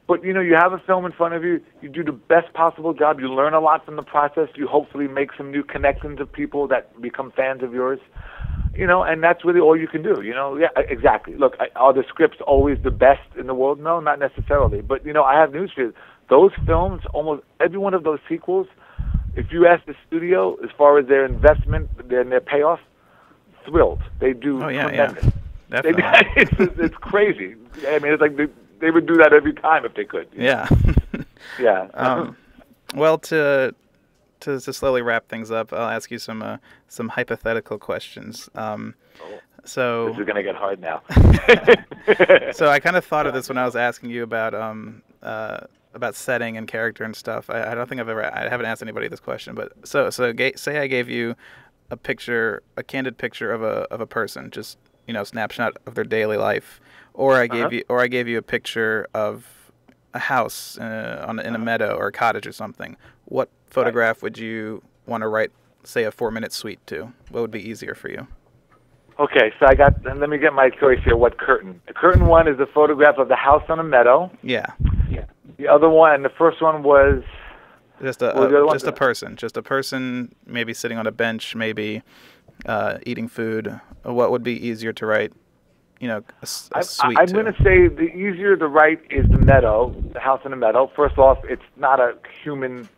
but 0.06 0.24
you 0.24 0.32
know, 0.32 0.40
you 0.40 0.54
have 0.54 0.72
a 0.72 0.78
film 0.86 1.06
in 1.06 1.12
front 1.12 1.34
of 1.34 1.44
you. 1.44 1.60
You 1.80 1.88
do 1.88 2.02
the 2.02 2.12
best 2.12 2.52
possible 2.52 2.92
job. 2.92 3.20
You 3.20 3.32
learn 3.32 3.54
a 3.54 3.60
lot 3.60 3.84
from 3.84 3.96
the 3.96 4.02
process. 4.02 4.48
You 4.56 4.66
hopefully 4.66 5.08
make 5.08 5.30
some 5.36 5.50
new 5.50 5.62
connections 5.62 6.20
of 6.20 6.32
people 6.32 6.66
that 6.68 7.00
become 7.00 7.32
fans 7.36 7.62
of 7.62 7.72
yours. 7.72 8.00
You 8.74 8.86
know, 8.86 9.02
and 9.02 9.22
that's 9.22 9.44
really 9.44 9.60
all 9.60 9.76
you 9.78 9.88
can 9.88 10.02
do. 10.02 10.20
You 10.22 10.34
know, 10.34 10.56
yeah, 10.56 10.68
exactly. 10.88 11.36
Look, 11.36 11.54
are 11.76 11.92
the 11.92 12.02
scripts 12.08 12.38
always 12.46 12.78
the 12.82 12.90
best 12.90 13.20
in 13.38 13.46
the 13.46 13.54
world? 13.54 13.80
No, 13.80 14.00
not 14.00 14.18
necessarily. 14.18 14.80
But 14.80 15.06
you 15.06 15.12
know, 15.12 15.22
I 15.22 15.38
have 15.38 15.52
news 15.52 15.70
for 15.74 15.82
you. 15.82 15.94
Those 16.28 16.50
films, 16.66 17.02
almost 17.14 17.42
every 17.60 17.78
one 17.78 17.94
of 17.94 18.04
those 18.04 18.18
sequels, 18.28 18.66
if 19.36 19.46
you 19.52 19.66
ask 19.66 19.86
the 19.86 19.94
studio 20.06 20.56
as 20.62 20.70
far 20.76 20.98
as 20.98 21.06
their 21.06 21.24
investment 21.24 21.88
and 22.10 22.32
their 22.32 22.40
payoff, 22.40 22.80
thrilled. 23.64 24.02
They 24.18 24.32
do 24.32 24.62
Oh, 24.62 24.68
yeah, 24.68 24.90
yeah. 24.90 25.06
tremendous. 25.06 25.24
They, 25.68 25.92
definitely. 25.92 26.32
it's, 26.66 26.78
it's 26.78 26.96
crazy. 26.96 27.54
I 27.86 27.98
mean, 28.00 28.12
it's 28.12 28.20
like 28.20 28.36
they, 28.36 28.46
they 28.80 28.90
would 28.90 29.06
do 29.06 29.16
that 29.18 29.32
every 29.32 29.52
time 29.52 29.84
if 29.84 29.94
they 29.94 30.04
could. 30.04 30.28
yeah. 30.36 30.68
Yeah. 31.58 31.88
um, 31.94 32.36
well, 32.94 33.18
to 33.18 33.74
to 34.40 34.60
to 34.60 34.72
slowly 34.72 35.00
wrap 35.02 35.26
things 35.28 35.50
up, 35.50 35.72
I'll 35.72 35.88
ask 35.88 36.10
you 36.10 36.18
some 36.18 36.42
uh, 36.42 36.58
some 36.88 37.08
hypothetical 37.08 37.78
questions. 37.78 38.48
Um, 38.54 38.94
so 39.64 40.08
this 40.10 40.18
is 40.18 40.26
gonna 40.26 40.42
get 40.42 40.54
hard 40.54 40.80
now. 40.80 41.02
so 42.52 42.68
I 42.68 42.78
kind 42.80 42.96
of 42.96 43.04
thought 43.04 43.26
of 43.26 43.34
this 43.34 43.48
when 43.48 43.58
I 43.58 43.64
was 43.64 43.74
asking 43.76 44.10
you 44.10 44.22
about 44.22 44.54
um 44.54 45.02
uh 45.22 45.60
about 45.94 46.14
setting 46.14 46.56
and 46.56 46.68
character 46.68 47.04
and 47.04 47.16
stuff. 47.16 47.48
I, 47.50 47.72
I 47.72 47.74
don't 47.74 47.88
think 47.88 48.00
I've 48.00 48.08
ever 48.08 48.24
I 48.34 48.48
haven't 48.48 48.66
asked 48.66 48.82
anybody 48.82 49.08
this 49.08 49.20
question, 49.20 49.54
but 49.54 49.72
so 49.84 50.10
so 50.10 50.32
ga- 50.32 50.56
say 50.56 50.78
I 50.78 50.86
gave 50.86 51.08
you 51.08 51.34
a 51.90 51.96
picture, 51.96 52.62
a 52.76 52.82
candid 52.82 53.18
picture 53.18 53.52
of 53.52 53.62
a 53.62 53.86
of 53.92 54.00
a 54.00 54.06
person, 54.06 54.50
just 54.50 54.78
you 55.06 55.14
know, 55.14 55.24
snapshot 55.24 55.76
of 55.86 55.94
their 55.94 56.04
daily 56.04 56.36
life, 56.36 56.80
or 57.14 57.36
I 57.36 57.46
gave 57.46 57.66
Uh-huh. 57.66 57.74
you 57.76 57.82
or 57.88 58.00
I 58.00 58.06
gave 58.06 58.28
you 58.28 58.38
a 58.38 58.42
picture 58.42 59.06
of 59.14 59.46
a 60.14 60.18
house 60.18 60.78
uh, 60.78 61.24
on 61.28 61.38
in 61.38 61.54
a 61.54 61.58
meadow 61.58 61.96
or 61.96 62.08
a 62.08 62.12
cottage 62.12 62.46
or 62.46 62.52
something. 62.52 62.96
What 63.26 63.48
photograph 63.66 64.22
would 64.22 64.38
you 64.38 64.82
want 65.06 65.22
to 65.22 65.28
write, 65.28 65.52
say, 65.84 66.04
a 66.04 66.10
four-minute 66.10 66.52
suite 66.52 66.84
to? 66.86 67.12
What 67.30 67.40
would 67.40 67.50
be 67.50 67.68
easier 67.68 67.94
for 67.94 68.08
you? 68.08 68.26
Okay, 69.18 69.52
so 69.60 69.66
I 69.68 69.74
got. 69.74 70.04
And 70.06 70.18
let 70.20 70.30
me 70.30 70.38
get 70.38 70.52
my 70.52 70.70
choice 70.70 70.98
here. 71.04 71.16
What 71.16 71.38
curtain? 71.38 71.80
The 71.86 71.92
curtain 71.92 72.26
one 72.26 72.48
is 72.48 72.58
a 72.58 72.66
photograph 72.66 73.18
of 73.18 73.28
the 73.28 73.36
house 73.36 73.62
on 73.68 73.78
a 73.78 73.84
meadow. 73.84 74.30
Yeah. 74.42 74.66
Yeah. 75.10 75.24
The 75.58 75.68
other 75.68 75.88
one, 75.90 76.22
the 76.22 76.30
first 76.30 76.62
one 76.62 76.82
was 76.82 77.22
Just 78.02 78.22
a, 78.22 78.32
Well, 78.34 78.48
the 78.48 78.56
other 78.58 78.64
a 78.64 78.70
just 78.72 78.86
a 78.86 78.92
person, 78.92 79.36
just 79.36 79.56
a 79.56 79.62
person, 79.62 80.34
maybe 80.46 80.72
sitting 80.72 80.98
on 80.98 81.06
a 81.06 81.10
bench, 81.12 81.54
maybe 81.54 82.02
uh, 82.66 82.98
eating 83.04 83.28
food. 83.28 83.68
Uh, 84.06 84.12
What 84.12 84.30
would 84.30 84.42
be 84.42 84.54
easier 84.66 84.92
to 84.94 85.06
write? 85.06 85.32
You 86.00 86.08
know, 86.08 86.16
a, 86.18 86.46
a 86.72 86.78
I, 86.78 86.80
suite 86.80 87.18
I'm 87.18 87.26
going 87.26 87.52
to 87.52 87.62
say 87.62 87.88
the 87.88 88.10
easier 88.14 88.56
to 88.56 88.66
write 88.66 89.00
is 89.10 89.28
the 89.28 89.38
meadow, 89.38 89.94
the 90.14 90.20
house 90.20 90.40
in 90.46 90.50
the 90.50 90.56
meadow. 90.56 90.90
First 90.96 91.18
off, 91.18 91.38
it's 91.44 91.62
not 91.76 92.00
a 92.00 92.14
human 92.42 92.88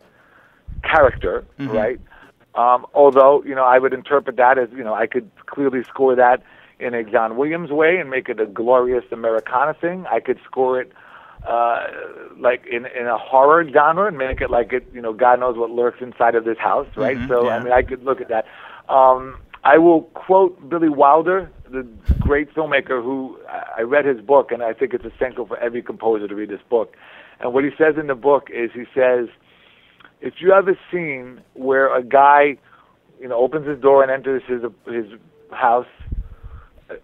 character, 0.83 1.43
Mhm. 1.59 1.73
right? 1.73 1.99
Um, 2.55 2.85
although, 2.93 3.43
you 3.43 3.55
know, 3.55 3.63
I 3.65 3.79
would 3.79 3.93
interpret 3.93 4.35
that 4.37 4.57
as, 4.57 4.69
you 4.71 4.83
know, 4.83 4.93
I 4.93 5.07
could 5.07 5.29
clearly 5.47 5.83
score 5.83 6.15
that 6.15 6.43
in 6.79 6.93
a 6.93 7.03
John 7.03 7.35
Williams 7.35 7.71
way 7.71 7.97
and 7.97 8.09
make 8.09 8.29
it 8.29 8.39
a 8.39 8.45
glorious 8.45 9.03
Americana 9.11 9.73
thing. 9.73 10.05
I 10.09 10.19
could 10.19 10.39
score 10.45 10.79
it 10.79 10.91
uh, 11.47 11.87
like 12.37 12.65
in 12.71 12.85
in 12.85 13.07
a 13.07 13.17
horror 13.17 13.65
genre 13.71 14.07
and 14.07 14.17
make 14.17 14.41
it 14.41 14.49
like 14.49 14.73
it, 14.73 14.87
you 14.93 15.01
know, 15.01 15.13
God 15.13 15.39
knows 15.39 15.57
what 15.57 15.69
lurks 15.69 16.01
inside 16.01 16.35
of 16.35 16.45
this 16.45 16.57
house, 16.57 16.87
right? 16.95 17.17
Mhm, 17.17 17.27
so, 17.27 17.45
yeah. 17.45 17.55
I 17.55 17.63
mean, 17.63 17.73
I 17.73 17.81
could 17.81 18.03
look 18.03 18.21
at 18.21 18.29
that. 18.29 18.45
Um, 18.89 19.37
I 19.63 19.77
will 19.77 20.03
quote 20.13 20.69
Billy 20.69 20.89
Wilder, 20.89 21.49
the 21.69 21.87
great 22.19 22.53
filmmaker 22.53 23.01
who 23.03 23.37
I 23.49 23.79
I 23.79 23.81
read 23.81 24.05
his 24.05 24.21
book, 24.21 24.51
and 24.51 24.61
I 24.63 24.73
think 24.73 24.93
it's 24.93 25.05
essential 25.05 25.45
for 25.45 25.57
every 25.57 25.81
composer 25.81 26.27
to 26.27 26.35
read 26.35 26.49
this 26.49 26.61
book. 26.69 26.95
And 27.39 27.53
what 27.53 27.63
he 27.63 27.71
says 27.77 27.95
in 27.99 28.07
the 28.07 28.15
book 28.15 28.49
is 28.53 28.71
he 28.73 28.85
says, 28.93 29.27
if 30.21 30.35
you 30.39 30.51
have 30.51 30.67
a 30.67 30.77
scene 30.89 31.41
where 31.53 31.93
a 31.93 32.03
guy, 32.03 32.57
you 33.19 33.27
know, 33.27 33.37
opens 33.37 33.67
his 33.67 33.79
door 33.79 34.01
and 34.03 34.11
enters 34.11 34.43
his 34.47 34.61
his 34.85 35.05
house, 35.51 35.87
uh, 36.89 36.95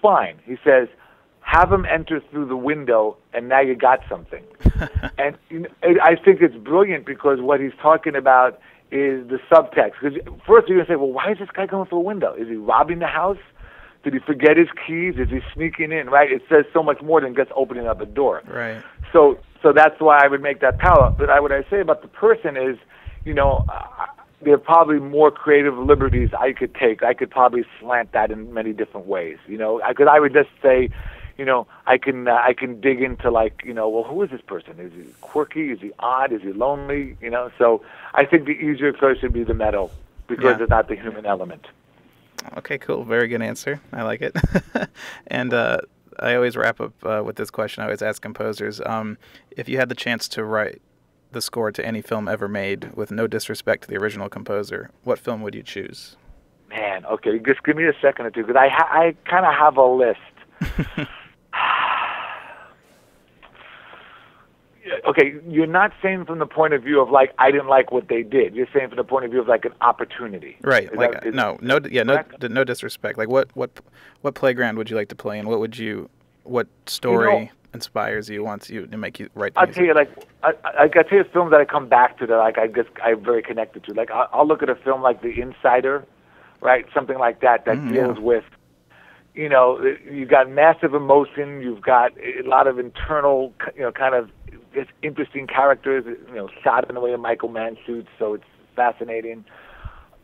fine. 0.00 0.38
He 0.44 0.56
says, 0.64 0.88
have 1.48 1.72
him 1.72 1.86
enter 1.86 2.20
through 2.30 2.46
the 2.46 2.56
window, 2.56 3.16
and 3.32 3.48
now 3.48 3.60
you 3.60 3.74
got 3.74 4.00
something. 4.06 4.44
and 5.18 5.36
you 5.48 5.60
know, 5.60 5.68
I 6.02 6.14
think 6.14 6.42
it's 6.42 6.54
brilliant 6.54 7.06
because 7.06 7.40
what 7.40 7.58
he's 7.58 7.72
talking 7.80 8.14
about 8.14 8.60
is 8.90 9.26
the 9.28 9.38
subtext. 9.50 9.92
Because 10.00 10.18
first 10.46 10.68
you're 10.68 10.76
gonna 10.76 10.88
say, 10.88 10.96
well, 10.96 11.10
why 11.10 11.32
is 11.32 11.38
this 11.38 11.48
guy 11.54 11.64
going 11.64 11.88
through 11.88 11.98
a 11.98 12.02
window? 12.02 12.34
Is 12.34 12.48
he 12.48 12.56
robbing 12.56 12.98
the 12.98 13.06
house? 13.06 13.38
Did 14.04 14.12
he 14.12 14.18
forget 14.20 14.58
his 14.58 14.68
keys? 14.86 15.14
Is 15.16 15.30
he 15.30 15.40
sneaking 15.54 15.90
in? 15.90 16.10
Right? 16.10 16.30
It 16.30 16.42
says 16.50 16.66
so 16.72 16.82
much 16.82 17.00
more 17.00 17.22
than 17.22 17.34
just 17.34 17.50
opening 17.56 17.86
up 17.86 18.02
a 18.02 18.06
door. 18.06 18.42
right. 18.46 18.82
So 19.10 19.38
so 19.62 19.72
that's 19.72 19.98
why 20.00 20.22
I 20.22 20.28
would 20.28 20.42
make 20.42 20.60
that 20.60 20.78
parallel. 20.78 21.16
But 21.18 21.30
I, 21.30 21.40
what 21.40 21.50
I 21.50 21.62
say 21.70 21.80
about 21.80 22.02
the 22.02 22.08
person 22.08 22.58
is, 22.58 22.76
you 23.24 23.32
know, 23.32 23.64
uh, 23.70 24.06
there 24.42 24.52
are 24.52 24.58
probably 24.58 25.00
more 25.00 25.30
creative 25.30 25.78
liberties 25.78 26.28
I 26.38 26.52
could 26.52 26.74
take. 26.74 27.02
I 27.02 27.14
could 27.14 27.30
probably 27.30 27.64
slant 27.80 28.12
that 28.12 28.30
in 28.30 28.52
many 28.52 28.74
different 28.74 29.06
ways. 29.06 29.38
You 29.48 29.56
know, 29.56 29.80
because 29.88 30.08
I 30.10 30.20
would 30.20 30.34
just 30.34 30.50
say, 30.62 30.90
you 31.38 31.44
know, 31.44 31.66
I 31.86 31.96
can 31.98 32.26
uh, 32.28 32.34
I 32.34 32.52
can 32.52 32.80
dig 32.80 33.00
into 33.00 33.30
like, 33.30 33.62
you 33.64 33.72
know, 33.72 33.88
well, 33.88 34.02
who 34.04 34.20
is 34.22 34.30
this 34.30 34.40
person? 34.42 34.78
Is 34.80 34.92
he 34.92 35.12
quirky? 35.20 35.70
Is 35.70 35.80
he 35.80 35.92
odd? 36.00 36.32
Is 36.32 36.42
he 36.42 36.52
lonely? 36.52 37.16
You 37.22 37.30
know, 37.30 37.50
so 37.56 37.82
I 38.14 38.24
think 38.24 38.44
the 38.46 38.52
easier 38.52 38.92
choice 38.92 39.22
would 39.22 39.32
be 39.32 39.44
the 39.44 39.54
metal 39.54 39.90
because 40.26 40.44
Yeah. 40.58 40.62
it's 40.64 40.70
not 40.70 40.88
the 40.88 40.96
human 40.96 41.24
element. 41.26 41.66
Okay, 42.56 42.76
cool. 42.78 43.04
Very 43.04 43.28
good 43.28 43.42
answer. 43.42 43.80
I 43.92 44.02
like 44.02 44.20
it. 44.20 44.36
and 45.28 45.54
uh, 45.54 45.78
I 46.18 46.34
always 46.34 46.56
wrap 46.56 46.80
up 46.80 46.92
uh, 47.04 47.22
with 47.24 47.36
this 47.36 47.50
question. 47.50 47.82
I 47.82 47.86
always 47.86 48.02
ask 48.02 48.20
composers 48.20 48.80
um, 48.84 49.16
if 49.52 49.68
you 49.68 49.76
had 49.78 49.88
the 49.88 49.94
chance 49.94 50.28
to 50.28 50.44
write 50.44 50.80
the 51.32 51.40
score 51.40 51.70
to 51.70 51.84
any 51.84 52.00
film 52.00 52.26
ever 52.26 52.48
made, 52.48 52.90
with 52.96 53.10
no 53.10 53.26
disrespect 53.26 53.82
to 53.82 53.88
the 53.88 53.96
original 53.96 54.28
composer, 54.28 54.90
what 55.04 55.18
film 55.18 55.42
would 55.42 55.54
you 55.54 55.62
choose? 55.62 56.16
Man, 56.70 57.04
okay, 57.06 57.38
just 57.38 57.62
give 57.64 57.76
me 57.76 57.84
a 57.84 57.92
second 58.00 58.26
or 58.26 58.30
two 58.30 58.42
because 58.42 58.56
I 58.56 58.68
ha- 58.68 58.88
I 58.90 59.14
kind 59.24 59.44
of 59.46 59.54
have 59.54 59.76
a 59.76 59.84
list. 59.86 61.08
Yeah, 64.86 64.94
okay, 65.18 65.34
you're 65.48 65.66
not 65.66 65.92
saying 66.02 66.24
from 66.24 66.38
the 66.38 66.46
point 66.46 66.74
of 66.74 66.82
view 66.82 67.00
of 67.00 67.10
like 67.10 67.32
I 67.38 67.50
didn't 67.50 67.68
like 67.68 67.90
what 67.92 68.08
they 68.08 68.22
did. 68.22 68.54
You're 68.54 68.68
saying 68.72 68.88
from 68.88 68.96
the 68.96 69.04
point 69.04 69.24
of 69.24 69.30
view 69.30 69.40
of 69.40 69.48
like 69.48 69.64
an 69.64 69.72
opportunity. 69.80 70.56
Right. 70.62 70.84
Is 70.90 70.96
like 70.96 71.12
that- 71.12 71.26
uh, 71.28 71.30
no, 71.30 71.58
no, 71.60 71.80
yeah, 71.90 72.02
no, 72.02 72.22
no 72.42 72.64
disrespect. 72.64 73.18
Like 73.18 73.28
what, 73.28 73.54
what, 73.54 73.70
what 74.22 74.34
playground 74.34 74.78
would 74.78 74.90
you 74.90 74.96
like 74.96 75.08
to 75.08 75.16
play 75.16 75.38
in? 75.38 75.46
What 75.48 75.60
would 75.60 75.76
you, 75.78 76.08
what 76.44 76.66
story 76.86 77.50
inspires 77.74 78.30
you, 78.30 78.42
wants 78.42 78.70
you 78.70 78.86
to 78.86 78.96
make 78.96 79.20
you 79.20 79.28
write? 79.34 79.52
I'll 79.56 79.66
music? 79.66 79.76
tell 79.76 79.86
you, 79.86 79.94
like, 79.94 80.10
I, 80.42 80.52
I, 80.64 80.82
I 80.84 80.88
tell 80.88 81.18
you 81.18 81.24
films 81.32 81.50
that 81.50 81.60
I 81.60 81.64
come 81.64 81.88
back 81.88 82.18
to 82.18 82.26
that, 82.26 82.36
like, 82.36 82.58
I 82.58 82.66
just 82.68 82.88
I'm 83.02 83.22
very 83.22 83.42
connected 83.42 83.84
to. 83.84 83.94
Like, 83.94 84.10
I'll, 84.10 84.28
I'll 84.32 84.46
look 84.46 84.62
at 84.62 84.70
a 84.70 84.74
film 84.74 85.02
like 85.02 85.20
The 85.22 85.40
Insider, 85.40 86.04
right? 86.60 86.86
Something 86.94 87.18
like 87.18 87.40
that 87.40 87.64
that 87.66 87.76
Mm, 87.76 87.94
yeah. 87.94 88.06
deals 88.06 88.18
with, 88.20 88.44
you 89.34 89.48
know, 89.48 89.80
you've 90.10 90.30
got 90.30 90.50
massive 90.50 90.94
emotion, 90.94 91.60
you've 91.60 91.82
got 91.82 92.12
a 92.18 92.42
lot 92.48 92.66
of 92.66 92.78
internal, 92.78 93.52
you 93.76 93.82
know, 93.82 93.92
kind 93.92 94.14
of 94.14 94.30
just 94.74 94.90
interesting 95.02 95.46
characters, 95.46 96.04
you 96.06 96.34
know, 96.34 96.48
shot 96.62 96.88
in 96.88 96.94
the 96.94 97.00
way 97.00 97.12
of 97.12 97.20
Michael 97.20 97.48
Mann 97.48 97.76
shoots, 97.86 98.08
so 98.18 98.34
it's 98.34 98.44
fascinating. 98.76 99.44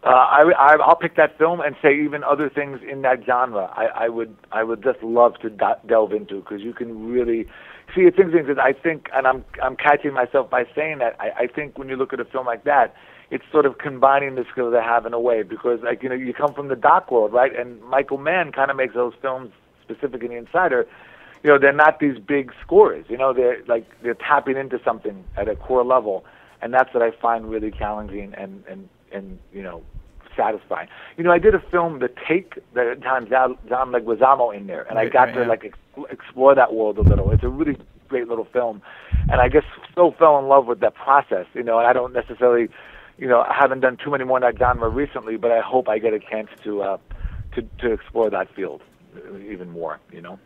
Uh, 0.05 0.09
I, 0.09 0.53
I, 0.59 0.77
I'll 0.85 0.97
pick 0.97 1.17
that 1.17 1.39
film 1.39 1.61
and 1.61 1.75
say 1.81 1.99
even 1.99 2.23
other 2.23 2.51
things 2.51 2.81
in 2.89 3.01
that 3.03 3.25
genre. 3.25 3.73
I, 3.75 4.05
I 4.05 4.09
would, 4.11 4.37
I 4.53 4.63
would 4.63 4.83
just 4.83 5.03
love 5.03 5.39
to 5.41 5.49
do- 5.49 5.89
delve 5.89 6.13
into 6.13 6.41
because 6.41 6.61
you 6.61 6.75
can 6.75 7.09
really 7.11 7.47
see. 7.95 8.03
It's 8.03 8.19
interesting 8.19 8.47
because 8.47 8.63
I 8.63 8.75
think, 8.75 9.09
and 9.15 9.27
I'm, 9.27 9.45
I'm 9.63 9.77
catching 9.77 10.13
myself 10.13 10.51
by 10.51 10.65
saying 10.77 10.99
that. 10.99 11.17
I, 11.19 11.45
I 11.45 11.47
think 11.47 11.79
when 11.79 11.89
you 11.89 11.97
look 11.97 12.13
at 12.13 12.21
a 12.21 12.27
film 12.27 12.45
like 12.45 12.65
that, 12.65 12.95
it's 13.31 13.45
sort 13.51 13.65
of 13.65 13.79
combining 13.79 14.35
the 14.35 14.45
skills 14.53 14.75
I 14.79 14.83
have 14.83 15.07
in 15.07 15.15
a 15.15 15.21
way 15.21 15.43
because, 15.43 15.81
like, 15.83 16.03
you 16.03 16.11
know, 16.11 16.15
you 16.15 16.35
come 16.35 16.53
from 16.53 16.69
the 16.69 16.77
doc 16.77 17.11
world, 17.11 17.33
right? 17.33 17.59
And 17.59 17.83
Michael 17.85 18.19
Mann 18.19 18.53
kind 18.53 18.71
of 18.71 18.77
makes 18.77 18.93
those 18.93 19.15
films 19.23 19.53
specific 19.83 20.23
in 20.23 20.33
Insider. 20.33 20.87
You 21.45 21.51
know, 21.51 21.59
they're 21.59 21.75
not 21.75 22.01
these 22.01 22.19
big 22.19 22.53
scores. 22.63 23.05
You 23.11 23.19
know, 23.19 23.35
they're 23.35 23.63
like 23.69 23.85
they're 24.03 24.15
tapping 24.15 24.57
into 24.57 24.81
something 24.83 25.23
at 25.37 25.47
a 25.47 25.55
core 25.55 25.85
level, 25.85 26.25
and 26.63 26.73
that's 26.73 26.93
what 26.95 27.03
I 27.03 27.11
find 27.11 27.51
really 27.51 27.71
challenging 27.71 28.33
and 28.35 28.65
and 28.67 28.89
and 29.13 29.39
you 29.53 29.63
know 29.63 29.83
satisfying. 30.35 30.89
You 31.19 31.25
know, 31.25 31.31
I 31.31 31.39
did 31.39 31.55
a 31.55 31.61
film, 31.61 31.99
The 31.99 32.09
Take, 32.09 32.59
that 32.73 33.01
John, 33.03 33.29
John 33.29 33.93
Leguizamo 33.93 34.57
in 34.57 34.67
there, 34.67 34.83
and 34.89 34.99
I 34.99 35.09
got 35.09 35.25
right, 35.25 35.35
to 35.35 35.41
yeah. 35.41 35.47
like 35.47 35.65
ex- 35.67 36.09
explore 36.11 36.55
that 36.55 36.73
world 36.73 36.97
a 36.97 37.03
little. 37.03 37.31
It's 37.31 37.45
a 37.45 37.49
really 37.49 37.77
great 38.09 38.27
little 38.27 38.47
film, 38.51 38.81
and 39.31 39.39
I 39.39 39.51
just 39.51 39.67
so 39.95 40.15
fell 40.19 40.39
in 40.39 40.49
love 40.49 40.67
with 40.67 40.81
that 40.81 40.95
process. 40.95 41.45
You 41.53 41.63
know, 41.63 41.79
and 41.79 41.87
I 41.87 41.93
don't 41.93 42.15
necessarily, 42.15 42.71
you 43.19 43.29
know, 43.29 43.43
I 43.43 43.55
haven't 43.55 43.81
done 43.81 43.99
too 44.03 44.11
many 44.11 44.25
more 44.25 44.39
in 44.39 44.43
that 44.43 44.59
genre 44.59 44.89
recently, 44.89 45.37
but 45.37 45.51
I 45.51 45.61
hope 45.61 45.91
I 45.91 45.99
get 45.99 46.15
a 46.15 46.21
chance 46.21 46.49
to 46.65 46.81
uh, 46.81 46.99
to 47.55 47.63
to 47.81 47.93
explore 47.93 48.31
that 48.31 48.49
field 48.55 48.81
even 49.51 49.71
more. 49.71 50.01
You 50.13 50.21
know. 50.21 50.39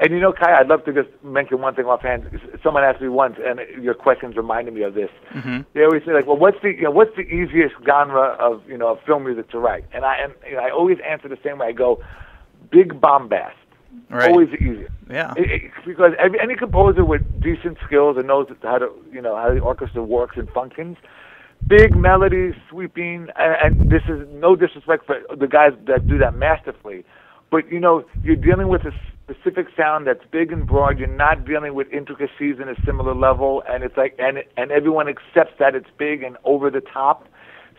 And 0.00 0.10
you 0.10 0.20
know, 0.20 0.32
Kai, 0.32 0.58
I'd 0.58 0.68
love 0.68 0.84
to 0.86 0.92
just 0.92 1.08
mention 1.22 1.60
one 1.60 1.74
thing 1.74 1.84
offhand. 1.84 2.28
Someone 2.62 2.82
asked 2.84 3.00
me 3.00 3.08
once, 3.08 3.36
and 3.44 3.60
your 3.82 3.94
questions 3.94 4.36
reminded 4.36 4.74
me 4.74 4.82
of 4.82 4.94
this 4.94 5.10
hmm 5.32 5.60
they 5.74 5.84
always 5.84 6.02
say 6.06 6.12
like, 6.12 6.26
well, 6.26 6.36
what's 6.38 6.56
the 6.62 6.70
you 6.70 6.82
know, 6.82 6.90
what's 6.90 7.14
the 7.16 7.22
easiest 7.22 7.74
genre 7.86 8.36
of 8.40 8.62
you 8.68 8.78
know 8.78 8.88
of 8.92 8.98
film 9.04 9.24
music 9.24 9.50
to 9.50 9.58
write? 9.58 9.84
And 9.92 10.04
I 10.04 10.16
and 10.16 10.32
you 10.48 10.56
know, 10.56 10.62
I 10.62 10.70
always 10.70 10.98
answer 11.06 11.28
the 11.28 11.38
same 11.44 11.58
way. 11.58 11.66
I 11.68 11.72
go, 11.72 12.00
big 12.70 13.00
bombast, 13.00 13.54
Right. 14.10 14.30
always 14.30 14.48
the 14.50 14.56
easiest. 14.56 14.92
Yeah. 15.10 15.32
It, 15.36 15.50
it, 15.50 15.70
because 15.86 16.12
every, 16.18 16.40
any 16.40 16.54
composer 16.56 17.04
with 17.04 17.22
decent 17.42 17.78
skills 17.86 18.16
and 18.16 18.26
knows 18.26 18.46
how 18.62 18.78
to 18.78 18.90
you 19.12 19.20
know 19.20 19.36
how 19.36 19.52
the 19.52 19.60
orchestra 19.60 20.02
works 20.02 20.36
and 20.36 20.48
functions, 20.50 20.96
big 21.66 21.96
melodies, 21.96 22.54
sweeping, 22.70 23.28
and, 23.36 23.78
and 23.80 23.90
this 23.90 24.02
is 24.08 24.26
no 24.32 24.56
disrespect 24.56 25.06
for 25.06 25.20
the 25.36 25.46
guys 25.46 25.72
that 25.86 26.06
do 26.06 26.18
that 26.18 26.34
masterfully, 26.34 27.04
but 27.50 27.70
you 27.70 27.80
know 27.80 28.04
you're 28.22 28.36
dealing 28.36 28.68
with 28.68 28.82
a 28.84 28.92
specific 29.24 29.66
sound 29.76 30.06
that's 30.06 30.24
big 30.30 30.52
and 30.52 30.66
broad. 30.66 30.98
You're 30.98 31.08
not 31.08 31.44
dealing 31.44 31.74
with 31.74 31.88
intricacies 31.92 32.56
in 32.60 32.68
a 32.68 32.76
similar 32.84 33.14
level, 33.14 33.62
and 33.68 33.82
it's 33.82 33.96
like 33.96 34.14
and 34.18 34.38
and 34.56 34.70
everyone 34.70 35.08
accepts 35.08 35.54
that 35.58 35.74
it's 35.74 35.88
big 35.98 36.22
and 36.22 36.36
over 36.44 36.70
the 36.70 36.80
top. 36.80 37.26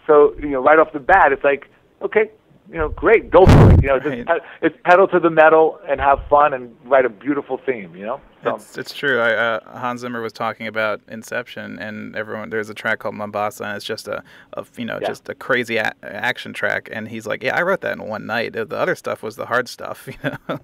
So 0.05 0.33
you 0.39 0.49
know 0.49 0.61
right 0.63 0.79
off 0.79 0.93
the 0.93 0.99
bat, 0.99 1.31
it's 1.31 1.43
like 1.43 1.69
okay. 2.01 2.31
You 2.69 2.77
know, 2.79 2.89
great, 2.89 3.29
go 3.31 3.45
for 3.45 3.71
it. 3.71 3.81
You 3.81 3.87
know, 3.89 3.99
just 3.99 4.09
Right. 4.09 4.27
pe- 4.27 4.67
it's 4.67 4.75
pedal 4.83 5.07
to 5.09 5.19
the 5.19 5.29
metal 5.29 5.79
and 5.87 6.01
have 6.01 6.19
fun 6.29 6.53
and 6.53 6.75
write 6.85 7.05
a 7.05 7.09
beautiful 7.09 7.57
theme. 7.65 7.95
You 7.95 8.05
know, 8.05 8.21
so 8.43 8.55
It's, 8.55 8.77
it's 8.77 8.93
true. 8.93 9.19
I, 9.21 9.33
uh, 9.33 9.79
Hans 9.79 10.01
Zimmer 10.01 10.21
was 10.21 10.33
talking 10.33 10.67
about 10.67 10.99
Inception, 11.07 11.79
and 11.79 12.13
everyone 12.15 12.49
there's 12.49 12.69
a 12.69 12.73
track 12.73 12.99
called 12.99 13.15
Mombasa, 13.15 13.63
and 13.63 13.75
it's 13.77 13.85
just 13.85 14.07
a, 14.09 14.21
a 14.53 14.65
you 14.77 14.83
know, 14.85 14.99
Yeah. 15.01 15.07
just 15.07 15.29
a 15.29 15.35
crazy 15.35 15.77
a- 15.77 15.93
action 16.03 16.51
track. 16.51 16.89
And 16.91 17.07
he's 17.07 17.25
like, 17.25 17.41
"Yeah, 17.41 17.55
I 17.55 17.61
wrote 17.61 17.81
that 17.81 17.93
in 17.93 18.03
one 18.07 18.25
night. 18.25 18.51
The 18.53 18.67
other 18.75 18.95
stuff 18.95 19.23
was 19.23 19.37
the 19.37 19.45
hard 19.45 19.67
stuff." 19.69 20.07
You 20.23 20.31
know. 20.47 20.59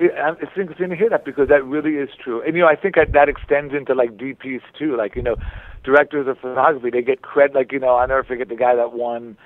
Yeah, 0.00 0.34
it's 0.40 0.50
interesting 0.56 0.90
to 0.90 0.96
hear 0.96 1.08
that 1.08 1.24
because 1.24 1.48
that 1.48 1.64
really 1.64 1.94
is 1.98 2.10
true. 2.22 2.42
And 2.42 2.56
you 2.56 2.62
know, 2.62 2.68
I 2.68 2.74
think 2.74 2.96
that 2.96 3.12
that 3.12 3.28
extends 3.28 3.72
into 3.72 3.94
like 3.94 4.16
DPs 4.16 4.60
too. 4.76 4.96
Like 4.96 5.14
you 5.14 5.22
know, 5.22 5.36
directors 5.84 6.26
of 6.26 6.36
photography 6.40 6.90
they 6.90 7.00
get 7.00 7.22
credit. 7.22 7.54
Like 7.54 7.70
you 7.72 7.78
know, 7.78 7.96
I 7.96 8.04
never 8.06 8.24
forget 8.24 8.48
the 8.48 8.56
guy 8.56 8.74
that 8.74 8.92
won 8.92 9.36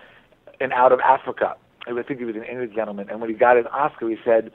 an 0.60 0.72
Out 0.72 0.90
of 0.90 1.00
Africa. 1.00 1.54
I 1.96 2.03
think 2.03 2.18
he 2.18 2.24
was 2.27 2.37
an 2.37 2.44
English 2.44 2.74
gentleman, 2.74 3.09
and 3.09 3.20
when 3.20 3.31
he 3.31 3.37
got 3.37 3.57
his 3.57 3.66
Oscar, 3.72 4.09
he 4.09 4.18
said, 4.24 4.51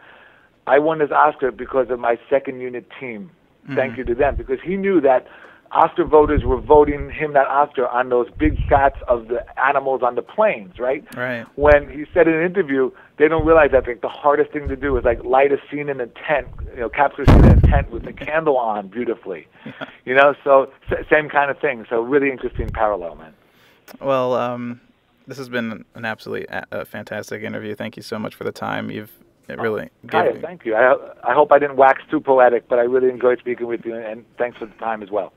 "I 0.67 0.79
won 0.79 0.99
this 0.99 1.11
Oscar 1.11 1.51
because 1.51 1.89
of 1.89 1.99
my 1.99 2.19
second 2.29 2.59
unit 2.59 2.85
team. 2.99 3.31
Thank 3.75 3.93
Mhm. 3.93 3.97
you 3.97 4.03
to 4.05 4.15
them." 4.15 4.35
Because 4.35 4.59
he 4.61 4.75
knew 4.75 4.99
that 5.01 5.25
Oscar 5.71 6.03
voters 6.03 6.43
were 6.43 6.57
voting 6.57 7.09
him 7.09 7.33
that 7.33 7.47
Oscar 7.47 7.87
on 7.87 8.09
those 8.09 8.29
big 8.37 8.59
shots 8.69 8.97
of 9.07 9.27
the 9.29 9.43
animals 9.59 10.03
on 10.03 10.13
the 10.13 10.21
plains, 10.21 10.77
right? 10.77 11.03
Right. 11.17 11.45
When 11.55 11.89
he 11.89 12.05
said 12.13 12.27
in 12.27 12.35
an 12.35 12.43
interview, 12.45 12.91
they 13.17 13.27
don't 13.27 13.43
realize 13.45 13.71
that 13.71 13.87
like 13.87 14.01
the 14.01 14.07
hardest 14.09 14.51
thing 14.51 14.67
to 14.67 14.75
do 14.75 14.95
is 14.97 15.03
like 15.03 15.23
light 15.23 15.51
a 15.51 15.57
scene 15.71 15.89
in 15.89 15.99
a 15.99 16.05
tent, 16.07 16.47
you 16.75 16.81
know, 16.81 16.89
capture 16.89 17.23
a 17.23 17.25
scene 17.25 17.43
in 17.45 17.57
a 17.57 17.61
tent 17.61 17.89
with 17.89 18.05
a 18.05 18.13
candle 18.27 18.57
on 18.57 18.87
beautifully, 18.87 19.47
you 20.05 20.13
know. 20.13 20.35
So 20.43 20.69
s- 20.91 21.05
same 21.09 21.27
kind 21.27 21.49
of 21.49 21.57
thing. 21.57 21.85
So 21.89 22.01
really 22.01 22.29
interesting 22.29 22.69
parallel, 22.69 23.15
man. 23.15 23.33
Well, 23.99 24.33
um, 24.35 24.79
this 25.27 25.37
has 25.37 25.49
been 25.49 25.85
an 25.95 26.05
absolutely 26.05 26.47
a- 26.47 26.65
a 26.71 26.85
fantastic 26.85 27.43
interview. 27.43 27.75
Thank 27.75 27.97
you 27.97 28.03
so 28.03 28.17
much 28.19 28.35
for 28.35 28.43
the 28.43 28.51
time. 28.51 28.89
You've 28.89 29.11
it 29.49 29.59
uh, 29.59 29.61
really 29.61 29.89
Kaya, 30.07 30.33
gave- 30.33 30.41
thank 30.41 30.65
you. 30.65 30.75
I, 30.75 30.95
I 31.23 31.33
hope 31.33 31.51
I 31.51 31.59
didn't 31.59 31.75
wax 31.75 32.01
too 32.09 32.19
poetic, 32.21 32.67
but 32.69 32.79
I 32.79 32.83
really 32.83 33.09
enjoyed 33.09 33.39
speaking 33.39 33.67
with 33.67 33.85
you, 33.85 33.95
and 33.95 34.25
thanks 34.37 34.57
for 34.57 34.65
the 34.65 34.73
time 34.75 35.03
as 35.03 35.11
well. 35.11 35.33